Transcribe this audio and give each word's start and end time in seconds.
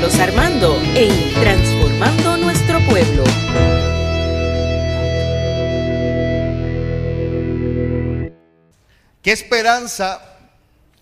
Carlos 0.00 0.18
Armando 0.18 0.80
en 0.94 1.34
Transformando 1.34 2.38
Nuestro 2.38 2.78
Pueblo. 2.88 3.22
¿Qué 9.20 9.30
esperanza 9.30 10.38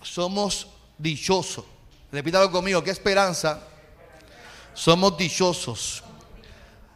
somos 0.02 0.66
dichosos? 0.98 1.64
Repítalo 2.10 2.50
conmigo, 2.50 2.82
¿qué 2.82 2.91
esperanza 2.91 3.60
somos 4.74 5.16
dichosos? 5.16 6.02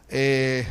Eh, 0.09 0.67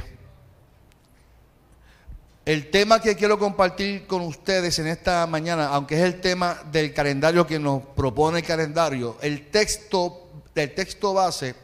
el 2.44 2.70
tema 2.70 3.00
que 3.00 3.16
quiero 3.16 3.38
compartir 3.38 4.06
con 4.06 4.20
ustedes 4.20 4.78
en 4.80 4.86
esta 4.86 5.26
mañana, 5.26 5.68
aunque 5.68 5.94
es 5.94 6.02
el 6.02 6.20
tema 6.20 6.62
del 6.70 6.92
calendario 6.92 7.46
que 7.46 7.58
nos 7.58 7.82
propone 7.96 8.40
el 8.40 8.44
calendario, 8.44 9.16
el 9.22 9.48
texto, 9.48 10.21
el 10.54 10.74
texto 10.74 11.14
base 11.14 11.54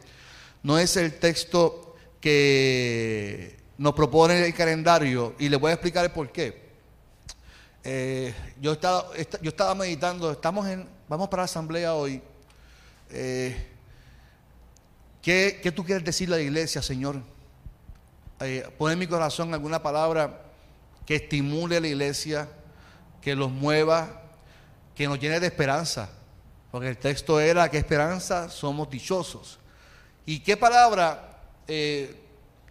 no 0.63 0.77
es 0.77 0.97
el 0.97 1.19
texto 1.19 1.95
que 2.19 3.57
nos 3.77 3.93
propone 3.93 4.45
el 4.45 4.53
calendario 4.53 5.35
y 5.39 5.47
les 5.49 5.59
voy 5.59 5.71
a 5.71 5.73
explicar 5.75 6.03
el 6.05 6.11
por 6.11 6.31
qué. 6.31 6.69
Eh, 7.83 8.33
yo, 8.59 8.73
estaba, 8.73 9.05
yo 9.41 9.49
estaba 9.49 9.73
meditando, 9.73 10.31
estamos 10.31 10.67
en, 10.67 10.87
vamos 11.07 11.29
para 11.29 11.41
la 11.41 11.45
asamblea 11.45 11.93
hoy. 11.93 12.21
Eh, 13.09 13.55
¿qué, 15.21 15.59
¿qué, 15.63 15.71
tú 15.71 15.85
quieres 15.85 16.03
decirle 16.03 16.35
a 16.35 16.39
la 16.39 16.43
iglesia, 16.43 16.81
Señor? 16.81 17.21
Eh, 18.41 18.69
pon 18.77 18.91
en 18.91 18.99
mi 18.99 19.07
corazón 19.07 19.53
alguna 19.53 19.81
palabra 19.81 20.41
que 21.05 21.15
estimule 21.15 21.77
a 21.77 21.79
la 21.81 21.87
iglesia, 21.87 22.49
que 23.21 23.35
los 23.35 23.49
mueva, 23.49 24.23
que 24.93 25.07
nos 25.07 25.19
llene 25.19 25.39
de 25.39 25.47
esperanza. 25.47 26.09
Porque 26.71 26.89
el 26.89 26.97
texto 26.97 27.39
era 27.39 27.69
que 27.69 27.77
esperanza 27.77 28.49
somos 28.49 28.89
dichosos. 28.89 29.59
¿Y 30.25 30.39
qué 30.39 30.55
palabra 30.55 31.41
eh, 31.67 32.15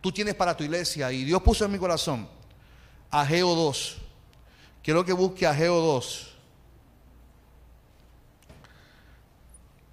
tú 0.01 0.13
tienes 0.13 0.35
para 0.35 0.57
tu 0.57 0.65
iglesia? 0.65 1.11
Y 1.11 1.25
Dios 1.25 1.43
puso 1.43 1.65
en 1.65 1.73
mi 1.73 1.79
corazón, 1.79 2.29
Ageo 3.11 3.55
2. 3.55 3.97
Quiero 4.83 5.05
que 5.05 5.13
busque 5.13 5.47
Ageo 5.47 5.81
2. 5.81 6.35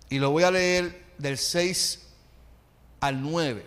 Y 0.09 0.19
lo 0.19 0.31
voy 0.31 0.43
a 0.43 0.51
leer 0.51 1.05
del 1.17 1.37
6 1.37 2.07
al 2.99 3.21
9. 3.21 3.65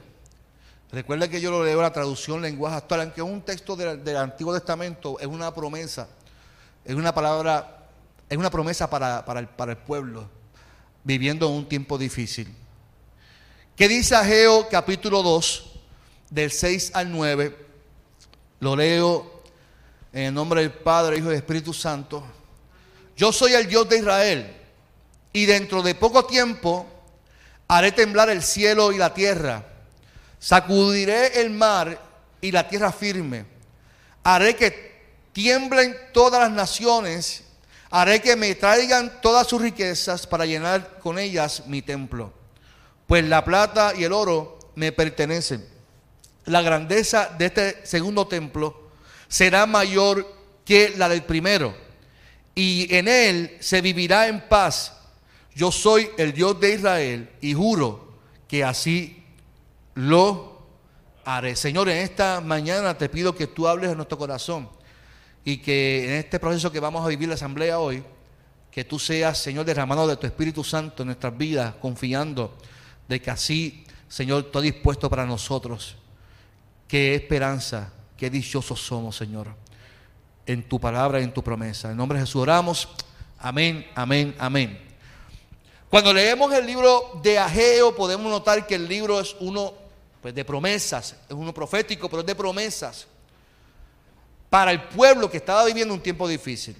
Recuerda 0.90 1.28
que 1.28 1.40
yo 1.40 1.50
lo 1.50 1.64
leo 1.64 1.82
la 1.82 1.92
traducción 1.92 2.40
lenguaje 2.40 2.76
actual, 2.76 3.02
aunque 3.02 3.20
es 3.20 3.26
un 3.26 3.42
texto 3.42 3.76
del, 3.76 4.16
Antiguo 4.16 4.54
Testamento, 4.54 5.18
es 5.20 5.26
una 5.26 5.54
promesa, 5.54 6.08
es 6.84 6.94
una 6.94 7.12
palabra, 7.12 7.77
es 8.28 8.36
una 8.36 8.50
promesa 8.50 8.88
para, 8.90 9.24
el, 9.38 9.48
el 9.70 9.76
pueblo, 9.78 10.28
viviendo 11.04 11.48
en 11.48 11.54
un 11.54 11.68
tiempo 11.68 11.96
difícil. 11.96 12.54
¿Qué 13.76 13.88
dice 13.88 14.14
Ageo 14.14 14.68
capítulo 14.68 15.22
2, 15.22 15.72
del 16.30 16.50
6 16.50 16.92
al 16.94 17.10
9? 17.10 17.56
Lo 18.60 18.76
leo 18.76 19.42
en 20.12 20.24
el 20.24 20.34
nombre 20.34 20.60
del 20.60 20.72
Padre, 20.72 21.18
Hijo 21.18 21.32
y 21.32 21.36
Espíritu 21.36 21.72
Santo. 21.72 22.24
Yo 23.16 23.32
soy 23.32 23.52
el 23.52 23.68
Dios 23.68 23.88
de 23.88 23.98
Israel, 23.98 24.56
y 25.32 25.46
dentro 25.46 25.82
de 25.82 25.94
poco 25.94 26.24
tiempo 26.24 26.86
haré 27.68 27.92
temblar 27.92 28.30
el 28.30 28.42
cielo 28.42 28.92
y 28.92 28.98
la 28.98 29.14
tierra 29.14 29.64
Sacudiré 30.38 31.40
el 31.40 31.50
mar 31.50 32.00
y 32.40 32.52
la 32.52 32.68
tierra 32.68 32.92
firme. 32.92 33.44
Haré 34.22 34.54
que 34.54 34.98
tiemblen 35.32 35.96
todas 36.12 36.40
las 36.40 36.50
naciones. 36.50 37.44
Haré 37.90 38.20
que 38.20 38.36
me 38.36 38.54
traigan 38.54 39.20
todas 39.22 39.46
sus 39.46 39.62
riquezas 39.62 40.26
para 40.26 40.44
llenar 40.44 40.98
con 40.98 41.18
ellas 41.18 41.66
mi 41.66 41.80
templo. 41.80 42.32
Pues 43.06 43.24
la 43.24 43.44
plata 43.44 43.94
y 43.96 44.04
el 44.04 44.12
oro 44.12 44.58
me 44.74 44.92
pertenecen. 44.92 45.66
La 46.44 46.60
grandeza 46.60 47.30
de 47.38 47.46
este 47.46 47.86
segundo 47.86 48.26
templo 48.26 48.90
será 49.26 49.64
mayor 49.64 50.26
que 50.64 50.94
la 50.96 51.08
del 51.08 51.22
primero. 51.22 51.74
Y 52.54 52.94
en 52.94 53.08
él 53.08 53.56
se 53.60 53.80
vivirá 53.80 54.28
en 54.28 54.40
paz. 54.48 54.92
Yo 55.54 55.72
soy 55.72 56.10
el 56.18 56.32
Dios 56.32 56.60
de 56.60 56.74
Israel 56.74 57.30
y 57.40 57.54
juro 57.54 58.18
que 58.46 58.64
así 58.64 59.24
lo 59.94 60.62
haré. 61.24 61.56
Señor, 61.56 61.88
en 61.88 61.98
esta 61.98 62.42
mañana 62.42 62.98
te 62.98 63.08
pido 63.08 63.34
que 63.34 63.46
tú 63.46 63.66
hables 63.66 63.90
en 63.90 63.96
nuestro 63.96 64.18
corazón 64.18 64.68
y 65.48 65.56
que 65.56 66.04
en 66.04 66.10
este 66.18 66.38
proceso 66.38 66.70
que 66.70 66.78
vamos 66.78 67.02
a 67.02 67.08
vivir 67.08 67.26
la 67.26 67.34
asamblea 67.34 67.78
hoy, 67.78 68.04
que 68.70 68.84
tú 68.84 68.98
seas, 68.98 69.38
Señor, 69.38 69.64
derramado 69.64 70.06
de 70.06 70.18
tu 70.18 70.26
Espíritu 70.26 70.62
Santo 70.62 71.02
en 71.02 71.06
nuestras 71.06 71.38
vidas, 71.38 71.74
confiando 71.80 72.54
de 73.08 73.22
que 73.22 73.30
así, 73.30 73.82
Señor, 74.08 74.50
todo 74.52 74.60
dispuesto 74.60 75.08
para 75.08 75.24
nosotros. 75.24 75.96
Qué 76.86 77.14
esperanza, 77.14 77.90
qué 78.14 78.28
dichosos 78.28 78.78
somos, 78.78 79.16
Señor, 79.16 79.46
en 80.44 80.68
tu 80.68 80.78
palabra 80.78 81.18
y 81.18 81.24
en 81.24 81.32
tu 81.32 81.42
promesa. 81.42 81.92
En 81.92 81.96
nombre 81.96 82.18
de 82.18 82.26
Jesús 82.26 82.42
oramos. 82.42 82.86
Amén, 83.38 83.86
amén, 83.94 84.34
amén. 84.38 84.78
Cuando 85.88 86.12
leemos 86.12 86.52
el 86.52 86.66
libro 86.66 87.22
de 87.22 87.38
Ageo, 87.38 87.96
podemos 87.96 88.30
notar 88.30 88.66
que 88.66 88.74
el 88.74 88.86
libro 88.86 89.18
es 89.18 89.34
uno 89.40 89.72
pues 90.20 90.34
de 90.34 90.44
promesas, 90.44 91.16
es 91.26 91.34
uno 91.34 91.54
profético, 91.54 92.10
pero 92.10 92.20
es 92.20 92.26
de 92.26 92.34
promesas 92.34 93.06
para 94.50 94.70
el 94.70 94.82
pueblo 94.84 95.30
que 95.30 95.36
estaba 95.36 95.64
viviendo 95.64 95.94
un 95.94 96.02
tiempo 96.02 96.26
difícil. 96.26 96.76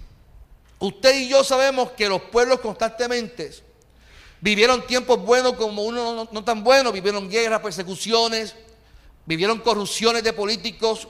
Usted 0.79 1.15
y 1.17 1.29
yo 1.29 1.43
sabemos 1.43 1.91
que 1.93 2.09
los 2.09 2.23
pueblos 2.23 2.61
constantemente 2.61 3.53
vivieron 4.41 4.87
tiempos 4.87 5.21
buenos 5.21 5.55
como 5.55 5.83
uno 5.83 6.28
no, 6.31 6.45
tan 6.45 6.62
buenos, 6.62 6.93
vivieron 6.93 7.28
guerras, 7.28 7.61
persecuciones, 7.61 8.55
vivieron 9.27 9.59
corrupciones 9.59 10.23
de 10.23 10.33
políticos, 10.33 11.09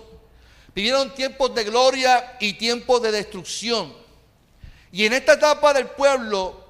vivieron 0.75 1.15
tiempos 1.15 1.55
de 1.55 1.65
gloria 1.65 2.37
y 2.41 2.55
tiempos 2.55 3.03
de 3.03 3.13
destrucción. 3.13 3.93
Y 4.91 5.05
en 5.05 5.13
esta 5.13 5.35
etapa 5.35 5.75
del 5.75 5.87
pueblo 5.89 6.65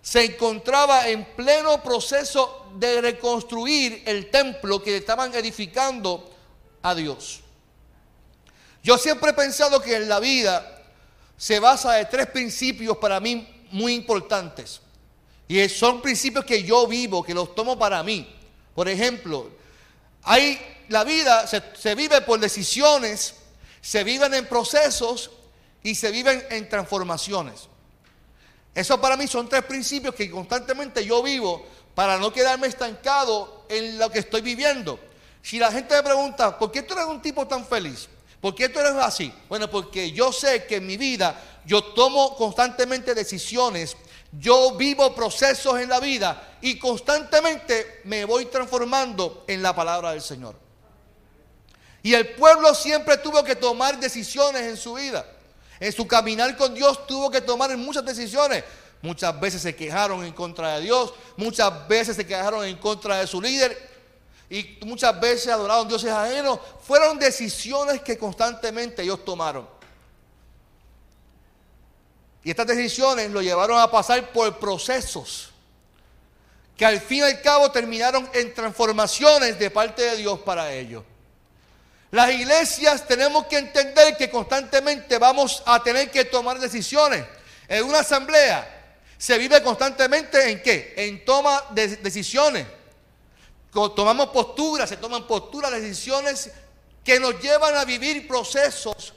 se 0.00 0.24
encontraba 0.24 1.08
en 1.08 1.24
pleno 1.34 1.82
proceso 1.82 2.68
de 2.76 3.00
reconstruir 3.00 4.02
el 4.06 4.30
templo 4.30 4.82
que 4.82 4.96
estaban 4.96 5.34
edificando 5.34 6.30
a 6.82 6.94
Dios. 6.94 7.43
Yo 8.84 8.98
siempre 8.98 9.30
he 9.30 9.32
pensado 9.32 9.80
que 9.80 9.96
en 9.96 10.10
la 10.10 10.20
vida 10.20 10.82
se 11.38 11.58
basa 11.58 11.94
de 11.94 12.04
tres 12.04 12.26
principios 12.26 12.98
para 12.98 13.18
mí 13.18 13.64
muy 13.70 13.94
importantes. 13.94 14.82
Y 15.48 15.66
son 15.70 16.02
principios 16.02 16.44
que 16.44 16.62
yo 16.64 16.86
vivo, 16.86 17.22
que 17.22 17.32
los 17.32 17.54
tomo 17.54 17.78
para 17.78 18.02
mí. 18.02 18.30
Por 18.74 18.86
ejemplo, 18.86 19.48
hay, 20.22 20.60
la 20.88 21.02
vida 21.02 21.46
se, 21.46 21.94
vive 21.94 22.20
por 22.20 22.38
decisiones, 22.38 23.36
se 23.80 24.04
viven 24.04 24.34
en 24.34 24.46
procesos 24.46 25.30
y 25.82 25.94
se 25.94 26.10
viven 26.10 26.46
en 26.50 26.68
transformaciones. 26.68 27.68
Eso 28.74 29.00
para 29.00 29.16
mí 29.16 29.26
son 29.26 29.48
tres 29.48 29.64
principios 29.64 30.14
que 30.14 30.30
constantemente 30.30 31.02
yo 31.06 31.22
vivo 31.22 31.66
para 31.94 32.18
no 32.18 32.30
quedarme 32.30 32.66
estancado 32.66 33.64
en 33.70 33.98
lo 33.98 34.10
que 34.10 34.18
estoy 34.18 34.42
viviendo. 34.42 35.00
Si 35.40 35.58
la 35.58 35.72
gente 35.72 35.94
me 35.94 36.02
pregunta, 36.02 36.58
¿por 36.58 36.70
qué 36.70 36.82
tú 36.82 36.92
eres 36.92 37.06
un 37.06 37.22
tipo 37.22 37.46
tan 37.46 37.64
feliz? 37.64 38.10
¿Por 38.44 38.54
qué 38.54 38.68
tú 38.68 38.78
eres 38.78 38.92
así? 38.96 39.32
Bueno, 39.48 39.70
porque 39.70 40.12
yo 40.12 40.30
sé 40.30 40.66
que 40.66 40.76
en 40.76 40.86
mi 40.86 40.98
vida 40.98 41.62
yo 41.64 41.82
tomo 41.82 42.36
constantemente 42.36 43.14
decisiones, 43.14 43.96
yo 44.32 44.76
vivo 44.76 45.14
procesos 45.14 45.80
en 45.80 45.88
la 45.88 45.98
vida 45.98 46.58
y 46.60 46.78
constantemente 46.78 48.02
me 48.04 48.26
voy 48.26 48.44
transformando 48.44 49.46
en 49.48 49.62
la 49.62 49.74
palabra 49.74 50.10
del 50.10 50.20
Señor. 50.20 50.56
Y 52.02 52.12
el 52.12 52.34
pueblo 52.34 52.74
siempre 52.74 53.16
tuvo 53.16 53.42
que 53.42 53.56
tomar 53.56 53.98
decisiones 53.98 54.60
en 54.60 54.76
su 54.76 54.92
vida. 54.92 55.24
En 55.80 55.90
su 55.90 56.06
caminar 56.06 56.54
con 56.58 56.74
Dios 56.74 57.06
tuvo 57.06 57.30
que 57.30 57.40
tomar 57.40 57.74
muchas 57.78 58.04
decisiones. 58.04 58.62
Muchas 59.00 59.40
veces 59.40 59.62
se 59.62 59.74
quejaron 59.74 60.22
en 60.22 60.34
contra 60.34 60.76
de 60.76 60.82
Dios, 60.82 61.14
muchas 61.38 61.88
veces 61.88 62.14
se 62.14 62.26
quejaron 62.26 62.66
en 62.66 62.76
contra 62.76 63.20
de 63.20 63.26
su 63.26 63.40
líder 63.40 63.93
y 64.50 64.78
muchas 64.82 65.18
veces 65.20 65.48
adoraron 65.48 65.88
dioses 65.88 66.10
ajenos. 66.10 66.58
Fueron 66.86 67.18
decisiones 67.18 68.02
que 68.02 68.18
constantemente 68.18 69.02
ellos 69.02 69.24
tomaron. 69.24 69.68
Y 72.42 72.50
estas 72.50 72.66
decisiones 72.66 73.30
lo 73.30 73.40
llevaron 73.40 73.78
a 73.80 73.90
pasar 73.90 74.30
por 74.30 74.58
procesos 74.58 75.50
que 76.76 76.84
al 76.84 77.00
fin 77.00 77.18
y 77.18 77.22
al 77.22 77.40
cabo 77.40 77.70
terminaron 77.70 78.28
en 78.34 78.52
transformaciones 78.52 79.58
de 79.58 79.70
parte 79.70 80.02
de 80.02 80.16
Dios 80.16 80.40
para 80.40 80.72
ellos. 80.72 81.04
Las 82.10 82.30
iglesias 82.30 83.06
tenemos 83.06 83.46
que 83.46 83.58
entender 83.58 84.16
que 84.16 84.30
constantemente 84.30 85.18
vamos 85.18 85.62
a 85.66 85.82
tener 85.82 86.10
que 86.10 86.24
tomar 86.24 86.58
decisiones. 86.58 87.24
En 87.68 87.84
una 87.84 88.00
asamblea 88.00 88.96
se 89.16 89.38
vive 89.38 89.62
constantemente 89.62 90.50
en 90.50 90.62
qué? 90.62 90.94
En 90.96 91.24
toma 91.24 91.62
de 91.70 91.96
decisiones. 91.96 92.66
Tomamos 93.74 94.28
posturas, 94.28 94.88
se 94.88 94.96
toman 94.96 95.26
posturas, 95.26 95.72
decisiones 95.72 96.50
que 97.02 97.18
nos 97.18 97.40
llevan 97.40 97.74
a 97.74 97.84
vivir 97.84 98.28
procesos 98.28 99.12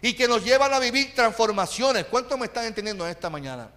y 0.00 0.14
que 0.14 0.28
nos 0.28 0.44
llevan 0.44 0.72
a 0.72 0.78
vivir 0.78 1.12
transformaciones. 1.12 2.06
¿Cuántos 2.06 2.38
me 2.38 2.46
están 2.46 2.66
entendiendo 2.66 3.04
en 3.04 3.10
esta 3.10 3.28
mañana? 3.28 3.68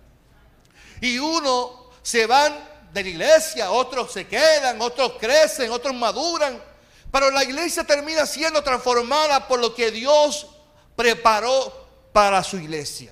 Y 1.02 1.18
uno 1.18 1.90
se 2.04 2.28
van 2.28 2.56
de 2.94 3.04
la 3.04 3.10
iglesia, 3.10 3.72
otros 3.72 4.12
se 4.12 4.28
quedan, 4.28 4.80
otros 4.82 5.14
crecen, 5.20 5.72
otros 5.72 5.96
maduran. 5.96 6.62
Pero 7.12 7.32
la 7.32 7.44
iglesia 7.44 7.84
termina 7.84 8.28
siendo 8.28 8.64
transformada 8.64 9.48
por 9.48 9.60
lo 9.60 9.74
que 9.74 9.90
Dios 9.90 10.46
preparó 10.96 11.88
para 12.14 12.44
su 12.44 12.58
iglesia. 12.58 13.12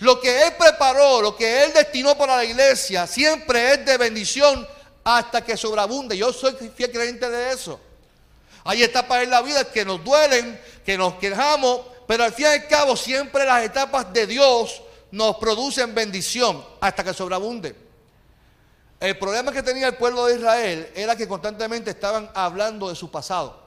Lo 0.00 0.20
que 0.20 0.46
Él 0.46 0.54
preparó, 0.58 1.22
lo 1.22 1.36
que 1.36 1.62
Él 1.62 1.72
destinó 1.72 2.18
para 2.18 2.36
la 2.36 2.44
iglesia, 2.44 3.06
siempre 3.06 3.74
es 3.74 3.86
de 3.86 3.98
bendición 3.98 4.66
hasta 5.04 5.44
que 5.44 5.56
sobreabunde. 5.56 6.16
Yo 6.16 6.32
soy 6.32 6.54
fiel 6.74 6.90
creyente 6.90 7.28
de 7.28 7.52
eso. 7.52 7.80
Hay 8.64 8.82
etapas 8.82 9.22
en 9.22 9.30
la 9.30 9.42
vida 9.42 9.64
que 9.70 9.84
nos 9.84 10.02
duelen, 10.04 10.60
que 10.84 10.96
nos 10.96 11.14
quejamos, 11.14 11.80
pero 12.06 12.24
al 12.24 12.32
fin 12.32 12.46
y 12.46 12.48
al 12.48 12.68
cabo 12.68 12.96
siempre 12.96 13.44
las 13.44 13.64
etapas 13.64 14.12
de 14.12 14.26
Dios 14.26 14.82
nos 15.10 15.36
producen 15.36 15.94
bendición 15.94 16.64
hasta 16.80 17.02
que 17.02 17.12
sobreabunde. 17.12 17.74
El 19.00 19.18
problema 19.18 19.50
que 19.50 19.62
tenía 19.62 19.88
el 19.88 19.96
pueblo 19.96 20.26
de 20.26 20.36
Israel 20.36 20.92
era 20.94 21.16
que 21.16 21.26
constantemente 21.26 21.90
estaban 21.90 22.30
hablando 22.34 22.88
de 22.88 22.94
su 22.94 23.10
pasado. 23.10 23.60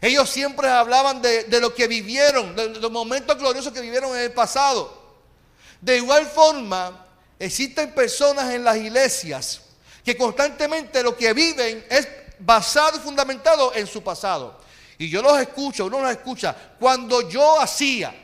Ellos 0.00 0.28
siempre 0.28 0.68
hablaban 0.68 1.20
de, 1.20 1.46
lo 1.60 1.74
que 1.74 1.86
vivieron, 1.86 2.56
de, 2.56 2.68
los 2.80 2.90
momentos 2.90 3.36
gloriosos 3.38 3.72
que 3.72 3.80
vivieron 3.80 4.10
en 4.16 4.22
el 4.22 4.32
pasado. 4.32 5.04
De 5.80 5.98
igual 5.98 6.26
forma, 6.26 7.06
existen 7.38 7.94
personas 7.94 8.52
en 8.52 8.64
las 8.64 8.76
iglesias 8.76 9.60
que 10.06 10.16
constantemente 10.16 11.02
lo 11.02 11.16
que 11.16 11.32
viven 11.32 11.84
es 11.90 12.06
basado 12.38 12.96
y 12.96 13.00
fundamentado 13.00 13.74
en 13.74 13.88
su 13.88 14.04
pasado. 14.04 14.56
Y 14.98 15.10
yo 15.10 15.20
los 15.20 15.36
escucho, 15.40 15.86
uno 15.86 16.00
los 16.00 16.12
escucha. 16.12 16.54
Cuando 16.78 17.28
yo 17.28 17.60
hacía, 17.60 18.14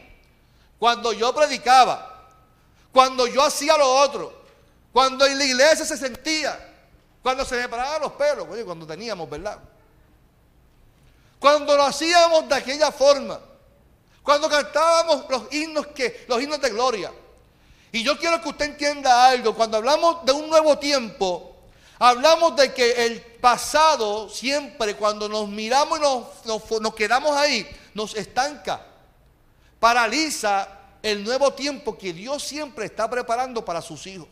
cuando 0.78 1.12
yo 1.12 1.34
predicaba, 1.34 2.30
cuando 2.92 3.26
yo 3.26 3.42
hacía 3.42 3.76
lo 3.76 3.96
otro, 3.96 4.44
cuando 4.92 5.26
en 5.26 5.36
la 5.36 5.44
iglesia 5.44 5.84
se 5.84 5.96
sentía, 5.96 6.56
cuando 7.20 7.44
se 7.44 7.56
me 7.56 7.68
paraban 7.68 8.02
los 8.02 8.12
pelos, 8.12 8.46
cuando 8.64 8.86
teníamos, 8.86 9.28
¿verdad? 9.28 9.58
Cuando 11.40 11.76
lo 11.76 11.82
hacíamos 11.82 12.48
de 12.48 12.54
aquella 12.54 12.92
forma, 12.92 13.40
cuando 14.22 14.48
cantábamos 14.48 15.24
los 15.28 15.52
himnos 15.52 15.88
que 15.88 16.26
los 16.28 16.40
himnos 16.40 16.60
de 16.60 16.70
gloria. 16.70 17.12
Y 17.90 18.04
yo 18.04 18.16
quiero 18.16 18.40
que 18.40 18.50
usted 18.50 18.66
entienda 18.66 19.26
algo, 19.26 19.52
cuando 19.52 19.78
hablamos 19.78 20.24
de 20.24 20.30
un 20.30 20.48
nuevo 20.48 20.78
tiempo, 20.78 21.51
hablamos 22.02 22.56
de 22.56 22.74
que 22.74 23.06
el 23.06 23.20
pasado 23.20 24.28
siempre 24.28 24.96
cuando 24.96 25.28
nos 25.28 25.48
miramos 25.48 26.00
y 26.00 26.48
nos, 26.48 26.94
quedamos 26.94 27.36
ahí, 27.36 27.64
nos 27.94 28.16
estanca, 28.16 28.84
paraliza 29.78 30.68
el 31.00 31.22
nuevo 31.22 31.52
tiempo 31.52 31.96
que 31.96 32.12
Dios 32.12 32.42
siempre 32.42 32.86
está 32.86 33.08
preparando 33.08 33.64
para 33.64 33.80
sus 33.80 34.04
hijos. 34.08 34.26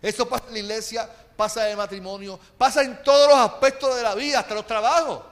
Eso 0.00 0.28
pasa 0.28 0.44
en 0.46 0.52
la 0.52 0.58
iglesia, 0.60 1.10
pasa 1.36 1.64
en 1.64 1.72
el 1.72 1.76
matrimonio, 1.76 2.38
pasa 2.56 2.82
en 2.82 3.02
todos 3.02 3.28
los 3.28 3.38
aspectos 3.38 3.96
de 3.96 4.02
la 4.04 4.14
vida, 4.14 4.38
hasta 4.38 4.54
los 4.54 4.66
trabajos. 4.68 5.22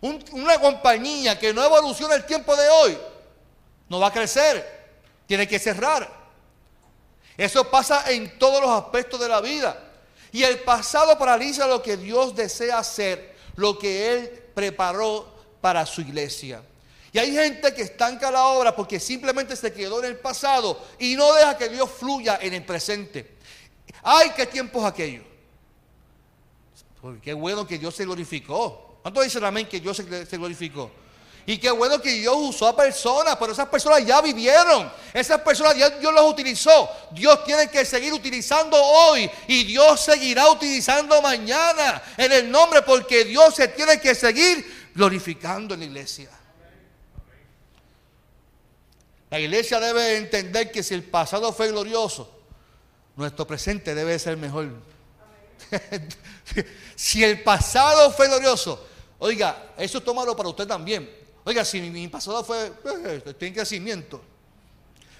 una 0.00 0.58
compañía 0.58 1.38
que 1.38 1.54
no 1.54 1.64
evoluciona 1.64 2.16
el 2.16 2.26
tiempo 2.26 2.56
de 2.56 2.68
hoy, 2.68 2.98
no 3.88 4.00
va 4.00 4.08
a 4.08 4.12
crecer, 4.12 4.88
tiene 5.28 5.46
que 5.46 5.60
cerrar. 5.60 6.10
Eso 7.36 7.70
pasa 7.70 8.10
en 8.10 8.36
todos 8.36 8.60
los 8.60 8.70
aspectos 8.70 9.20
de 9.20 9.28
la 9.28 9.40
vida. 9.40 9.86
Y 10.32 10.42
el 10.42 10.60
pasado 10.60 11.18
paraliza 11.18 11.66
lo 11.66 11.82
que 11.82 11.96
Dios 11.96 12.34
desea 12.34 12.78
hacer, 12.78 13.34
lo 13.56 13.78
que 13.78 14.14
Él 14.14 14.28
preparó 14.54 15.26
para 15.60 15.84
su 15.86 16.00
iglesia. 16.00 16.62
Y 17.12 17.18
hay 17.18 17.32
gente 17.32 17.74
que 17.74 17.82
estanca 17.82 18.30
la 18.30 18.44
obra 18.46 18.74
porque 18.74 19.00
simplemente 19.00 19.56
se 19.56 19.72
quedó 19.72 19.98
en 19.98 20.06
el 20.06 20.18
pasado 20.18 20.80
y 20.98 21.16
no 21.16 21.32
deja 21.34 21.56
que 21.56 21.68
Dios 21.68 21.90
fluya 21.90 22.38
en 22.40 22.54
el 22.54 22.64
presente. 22.64 23.36
¡Ay, 24.02 24.30
qué 24.36 24.46
tiempos 24.46 24.84
aquellos! 24.84 25.24
Porque 27.00 27.20
qué 27.20 27.32
bueno 27.32 27.66
que 27.66 27.78
Dios 27.78 27.94
se 27.94 28.04
glorificó. 28.04 28.98
¿Cuántos 29.02 29.24
dicen 29.24 29.44
amén 29.44 29.66
que 29.66 29.80
Dios 29.80 29.96
se 29.96 30.36
glorificó? 30.36 30.90
Y 31.46 31.58
qué 31.58 31.70
bueno 31.70 32.00
que 32.00 32.12
Dios 32.12 32.36
usó 32.38 32.68
a 32.68 32.76
personas, 32.76 33.36
pero 33.36 33.52
esas 33.52 33.68
personas 33.68 34.04
ya 34.04 34.20
vivieron. 34.20 34.90
Esas 35.12 35.40
personas 35.40 35.76
ya 35.76 35.90
Dios 35.90 36.12
las 36.12 36.24
utilizó. 36.24 36.88
Dios 37.12 37.44
tiene 37.44 37.68
que 37.68 37.84
seguir 37.84 38.12
utilizando 38.12 38.76
hoy 38.76 39.30
y 39.48 39.64
Dios 39.64 40.00
seguirá 40.00 40.48
utilizando 40.50 41.20
mañana 41.22 42.02
en 42.16 42.32
el 42.32 42.50
nombre 42.50 42.82
porque 42.82 43.24
Dios 43.24 43.54
se 43.54 43.68
tiene 43.68 44.00
que 44.00 44.14
seguir 44.14 44.90
glorificando 44.94 45.74
en 45.74 45.80
la 45.80 45.86
iglesia. 45.86 46.30
La 49.30 49.38
iglesia 49.38 49.78
debe 49.78 50.16
entender 50.16 50.70
que 50.70 50.82
si 50.82 50.92
el 50.92 51.04
pasado 51.04 51.52
fue 51.52 51.68
glorioso, 51.68 52.30
nuestro 53.16 53.46
presente 53.46 53.94
debe 53.94 54.18
ser 54.18 54.36
mejor. 54.36 54.70
si 56.96 57.22
el 57.22 57.42
pasado 57.42 58.10
fue 58.12 58.26
glorioso, 58.26 58.86
oiga, 59.18 59.72
eso 59.78 60.02
tómalo 60.02 60.36
para 60.36 60.48
usted 60.48 60.66
también. 60.66 61.19
Oiga, 61.44 61.64
si 61.64 61.80
mi, 61.80 62.08
pasado 62.08 62.44
fue, 62.44 62.66
eh, 62.66 63.22
estoy 63.24 63.48
en 63.48 63.54
crecimiento. 63.54 64.20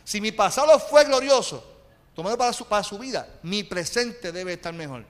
Si 0.05 0.21
mi 0.21 0.33
pasado 0.33 0.79
fue 0.79 1.05
glorioso, 1.05 1.65
tomado 2.15 2.37
para 2.37 2.53
su, 2.53 2.67
para 2.67 2.83
su 2.83 2.99
vida, 2.99 3.27
mi 3.43 3.65
presente 3.65 4.33
debe 4.33 4.55
estar 4.55 4.75
mejor. 4.75 5.05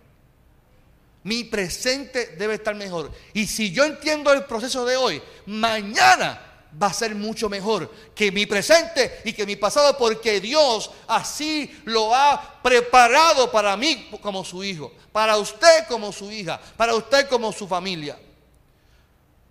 Mi 1.23 1.45
presente 1.45 2.37
debe 2.39 2.55
estar 2.55 2.75
mejor. 2.75 3.11
Y 3.35 3.47
si 3.47 3.73
yo 3.73 3.85
entiendo 3.85 4.33
el 4.33 4.45
proceso 4.45 4.85
de 4.85 4.97
hoy, 4.97 5.23
mañana 5.47 6.51
va 6.81 6.87
a 6.87 6.93
ser 6.93 7.15
mucho 7.15 7.49
mejor 7.49 7.91
que 8.15 8.31
mi 8.31 8.47
presente 8.47 9.21
y 9.25 9.33
que 9.33 9.45
mi 9.45 9.57
pasado, 9.57 9.99
porque 9.99 10.41
Dios 10.41 10.91
así 11.09 11.83
lo 11.85 12.15
ha 12.15 12.61
preparado 12.63 13.51
para 13.51 13.77
mí 13.77 14.09
como 14.23 14.45
su 14.45 14.63
hijo, 14.63 14.93
para 15.13 15.37
usted 15.37 15.87
como 15.89 16.13
su 16.13 16.31
hija, 16.31 16.61
para 16.77 16.95
usted 16.95 17.29
como 17.29 17.53
su 17.53 17.67
familia. 17.67 18.17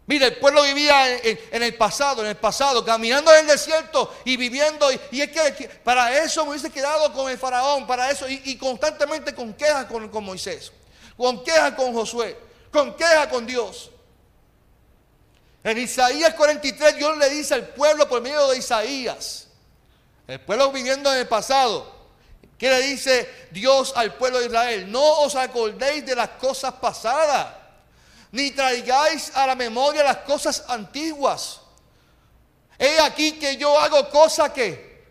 Mire, 0.10 0.26
el 0.26 0.38
pueblo 0.38 0.64
vivía 0.64 1.20
en, 1.20 1.62
el 1.62 1.76
pasado, 1.76 2.24
en 2.24 2.30
el 2.30 2.36
pasado, 2.36 2.84
caminando 2.84 3.32
en 3.32 3.42
el 3.42 3.46
desierto 3.46 4.12
y 4.26 4.38
viviendo. 4.38 4.92
Y, 4.92 5.22
es 5.22 5.30
que 5.30 5.70
para 5.84 6.24
eso 6.24 6.44
me 6.44 6.50
hubiese 6.50 6.72
quedado 6.72 7.14
con 7.14 7.30
el 7.30 7.38
faraón, 7.38 7.86
para 7.86 8.10
eso, 8.10 8.26
y, 8.28 8.58
constantemente 8.58 9.36
con 9.36 9.54
quejas 9.54 9.86
con, 9.86 10.10
con, 10.10 10.24
Moisés, 10.24 10.72
con 11.16 11.44
quejas 11.44 11.74
con 11.74 11.94
Josué, 11.94 12.36
con 12.72 12.96
quejas 12.96 13.28
con 13.28 13.46
Dios. 13.46 13.92
En 15.64 15.78
Isaías 15.78 16.34
43 16.34 16.96
Dios 16.96 17.16
le 17.16 17.30
dice 17.30 17.54
al 17.54 17.68
pueblo 17.68 18.10
por 18.10 18.20
medio 18.20 18.48
de 18.48 18.58
Isaías, 18.58 19.46
el 20.26 20.40
pueblo 20.42 20.72
viviendo 20.72 21.14
en 21.14 21.20
el 21.20 21.28
pasado, 21.28 21.86
¿qué 22.58 22.68
le 22.68 22.82
dice 22.82 23.30
Dios 23.52 23.94
al 23.96 24.16
pueblo 24.16 24.40
de 24.40 24.48
Israel? 24.48 24.92
No 24.92 25.20
os 25.20 25.36
acordéis 25.36 26.04
de 26.04 26.16
las 26.16 26.30
cosas 26.30 26.74
pasadas 26.74 27.59
ni 28.32 28.52
traigáis 28.52 29.32
a 29.36 29.48
la 29.48 29.56
memoria 29.56 30.04
las 30.04 30.18
cosas 30.18 30.64
antiguas. 30.68 31.62
He 32.78 33.00
aquí 33.00 33.34
que 33.34 33.58
yo 33.58 33.78
hago 33.78 34.10
cosa 34.10 34.54
que 34.54 35.04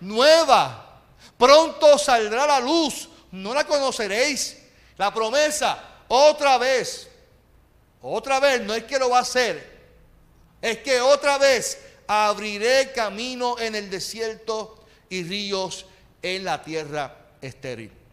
nueva. 0.00 1.00
Pronto 1.36 1.98
saldrá 1.98 2.46
la 2.46 2.60
luz, 2.60 3.08
no 3.32 3.54
la 3.54 3.64
conoceréis. 3.64 4.56
La 4.96 5.12
promesa, 5.12 5.82
otra 6.08 6.58
vez, 6.58 7.08
otra 8.00 8.38
vez, 8.40 8.60
no 8.60 8.74
es 8.74 8.84
que 8.84 8.98
lo 8.98 9.10
va 9.10 9.18
a 9.18 9.22
hacer, 9.22 9.72
es 10.62 10.78
que 10.78 11.00
otra 11.00 11.38
vez 11.38 11.80
abriré 12.06 12.92
camino 12.92 13.58
en 13.58 13.74
el 13.74 13.90
desierto 13.90 14.84
y 15.08 15.24
ríos 15.24 15.86
en 16.22 16.44
la 16.44 16.62
tierra 16.62 17.16
estéril. 17.40 18.03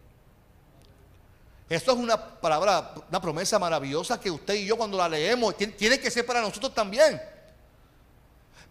Esto 1.72 1.92
es 1.92 1.98
una 1.98 2.18
palabra, 2.18 2.92
una 3.08 3.18
promesa 3.18 3.58
maravillosa 3.58 4.20
que 4.20 4.30
usted 4.30 4.52
y 4.56 4.66
yo 4.66 4.76
cuando 4.76 4.98
la 4.98 5.08
leemos 5.08 5.56
tiene, 5.56 5.98
que 5.98 6.10
ser 6.10 6.26
para 6.26 6.42
nosotros 6.42 6.74
también. 6.74 7.18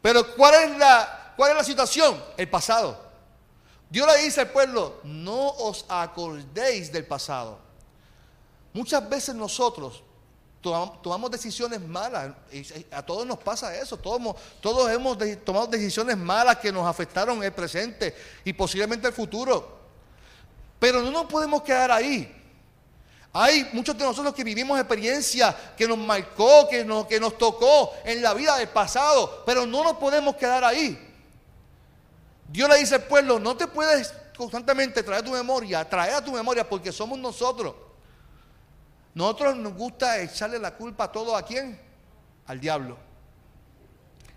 Pero 0.03 0.35
¿cuál 0.35 0.53
es, 0.53 0.77
la, 0.77 1.33
¿cuál 1.35 1.49
es 1.49 1.57
la 1.57 1.63
situación? 1.63 2.23
El 2.37 2.47
pasado. 2.47 2.95
Dios 3.89 4.05
le 4.05 4.21
dice 4.21 4.41
al 4.41 4.51
pueblo, 4.51 4.99
no 5.03 5.47
os 5.47 5.83
acordéis 5.89 6.91
del 6.91 7.07
pasado. 7.07 7.57
Muchas 8.71 9.09
veces 9.09 9.33
nosotros 9.33 10.03
tomamos, 10.61 11.31
decisiones 11.31 11.81
malas. 11.81 12.33
Y 12.51 12.63
a 12.91 13.03
todos 13.03 13.25
nos 13.25 13.39
pasa 13.39 13.75
eso. 13.75 13.97
Todos, 13.97 14.35
todos 14.61 14.91
hemos 14.91 15.17
tomado 15.43 15.65
decisiones 15.65 16.17
malas 16.17 16.57
que 16.57 16.71
nos 16.71 16.85
afectaron 16.85 17.43
el 17.43 17.51
presente 17.51 18.15
y 18.45 18.53
posiblemente 18.53 19.07
el 19.07 19.13
futuro. 19.13 19.79
Pero 20.77 21.01
no 21.01 21.09
nos 21.09 21.25
podemos 21.25 21.63
quedar 21.63 21.89
ahí. 21.89 22.37
Hay 23.33 23.69
muchos 23.71 23.97
de 23.97 24.03
nosotros 24.03 24.33
que 24.33 24.43
vivimos 24.43 24.77
experiencia 24.77 25.55
que 25.77 25.87
nos 25.87 25.97
marcó, 25.97 26.67
que 26.67 26.83
nos, 26.83 27.05
que 27.07 27.19
nos 27.19 27.37
tocó 27.37 27.93
en 28.03 28.21
la 28.21 28.33
vida 28.33 28.57
del 28.57 28.67
pasado, 28.67 29.43
pero 29.45 29.65
no 29.65 29.83
nos 29.83 29.97
podemos 29.97 30.35
quedar 30.35 30.63
ahí. 30.65 30.99
Dios 32.49 32.67
le 32.69 32.79
dice 32.79 32.95
al 32.95 33.03
pueblo, 33.03 33.39
no 33.39 33.55
te 33.55 33.67
puedes 33.67 34.13
constantemente 34.35 35.01
traer 35.03 35.21
a 35.21 35.25
tu 35.25 35.31
memoria, 35.31 35.87
traer 35.87 36.15
a 36.15 36.23
tu 36.23 36.33
memoria 36.33 36.67
porque 36.67 36.91
somos 36.91 37.17
nosotros. 37.17 37.73
Nosotros 39.13 39.55
nos 39.55 39.73
gusta 39.75 40.19
echarle 40.19 40.59
la 40.59 40.75
culpa 40.75 41.05
a 41.05 41.11
todo 41.11 41.35
a 41.35 41.43
quién? 41.43 41.79
Al 42.47 42.59
diablo. 42.59 42.97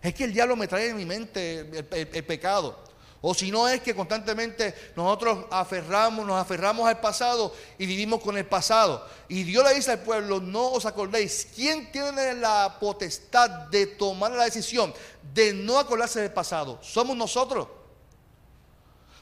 Es 0.01 0.15
que 0.15 0.25
el 0.25 0.33
diablo 0.33 0.55
me 0.55 0.69
trae 0.69 0.91
en 0.91 0.97
mi 0.97 1.05
mente 1.05 1.61
el 1.91 2.25
pecado. 2.25 2.84
O 3.27 3.33
si 3.33 3.51
no 3.51 3.67
es 3.67 3.81
que 3.81 3.95
constantemente 3.95 4.75
nosotros 4.95 5.47
aferramos, 5.51 6.27
nos 6.27 6.39
aferramos 6.39 6.87
al 6.87 7.01
pasado 7.01 7.55
y 7.79 7.87
vivimos 7.87 8.21
con 8.21 8.37
el 8.37 8.45
pasado. 8.45 9.03
Y 9.29 9.45
Dios 9.45 9.65
le 9.65 9.73
dice 9.73 9.93
al 9.93 10.01
pueblo, 10.01 10.41
no 10.41 10.73
os 10.73 10.85
acordéis. 10.85 11.49
¿Quién 11.55 11.91
tiene 11.91 12.35
la 12.35 12.77
potestad 12.79 13.49
de 13.71 13.87
tomar 13.87 14.33
la 14.33 14.45
decisión 14.45 14.93
de 15.33 15.55
no 15.55 15.79
acordarse 15.79 16.21
del 16.21 16.33
pasado? 16.33 16.79
Somos 16.83 17.17
nosotros. 17.17 17.67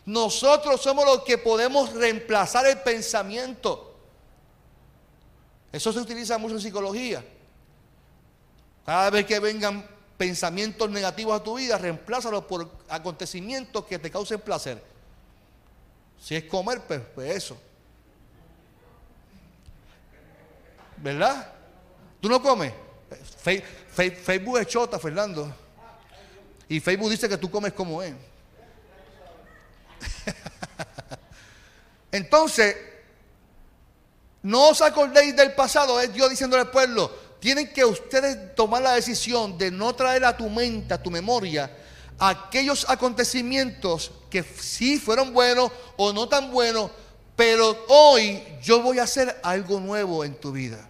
Nosotros 0.05 0.83
somos 0.83 1.05
los 1.05 1.23
que 1.23 1.39
podemos 1.39 1.93
reemplazar 1.93 2.67
el 2.67 2.81
pensamiento. 2.81 3.95
Eso 5.71 5.93
se 5.93 6.01
utiliza 6.01 6.39
mucho 6.39 6.57
en 6.57 6.61
psicología. 6.61 7.25
Cada 8.85 9.11
vez 9.11 9.27
que 9.27 9.39
vengan 9.39 9.92
pensamientos 10.23 10.89
negativos 10.89 11.35
a 11.41 11.43
tu 11.43 11.57
vida, 11.57 11.77
reemplázalos 11.77 12.45
por 12.45 12.71
acontecimientos 12.89 13.85
que 13.87 13.99
te 13.99 14.09
causen 14.09 14.41
placer. 14.41 14.81
Si 16.23 16.37
es 16.37 16.45
comer, 16.45 16.81
pues, 16.87 17.01
pues 17.13 17.35
eso. 17.35 17.61
¿Verdad? 20.99 21.53
¿Tú 22.21 22.29
no 22.29 22.41
comes? 22.41 22.73
Facebook 23.43 24.59
es 24.59 24.69
chota, 24.69 24.97
Fernando. 25.01 25.53
Y 26.69 26.79
Facebook 26.79 27.11
dice 27.11 27.29
que 27.29 27.37
tú 27.37 27.51
comes 27.51 27.73
como 27.73 28.01
él. 28.01 28.17
Entonces, 32.13 32.77
no 34.43 34.69
os 34.69 34.81
acordéis 34.83 35.35
del 35.35 35.53
pasado, 35.55 36.01
es 36.01 36.15
Dios 36.15 36.31
diciéndole 36.31 36.63
al 36.63 36.71
pueblo, 36.71 37.11
tienen 37.43 37.73
que 37.73 37.85
ustedes 37.85 38.55
tomar 38.55 38.83
la 38.83 38.93
decisión 38.93 39.59
de 39.59 39.73
no 39.73 39.93
traer 39.97 40.25
a 40.25 40.37
tu 40.37 40.49
mente, 40.49 40.95
a 40.95 41.03
tu 41.03 41.11
memoria, 41.11 41.77
aquellos 42.17 42.87
acontecimientos 42.89 44.13
que 44.31 44.45
sí 44.45 45.01
fueron 45.01 45.33
buenos 45.33 45.73
o 45.97 46.13
no 46.13 46.29
tan 46.29 46.53
buenos, 46.53 46.93
pero 47.35 47.85
hoy 47.89 48.41
yo 48.63 48.81
voy 48.81 49.01
a 49.01 49.03
hacer 49.03 49.41
algo 49.43 49.81
nuevo 49.81 50.25
en 50.25 50.37
tu 50.37 50.53
vida. 50.53 50.89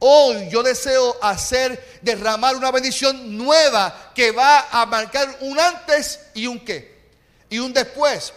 Hoy 0.00 0.48
yo 0.50 0.64
deseo 0.64 1.16
hacer, 1.22 2.00
derramar 2.02 2.56
una 2.56 2.72
bendición 2.72 3.38
nueva 3.38 4.10
que 4.16 4.32
va 4.32 4.66
a 4.72 4.84
marcar 4.84 5.32
un 5.42 5.60
antes 5.60 6.22
y 6.34 6.48
un 6.48 6.58
qué. 6.58 7.08
Y 7.48 7.60
un 7.60 7.72
después. 7.72 8.32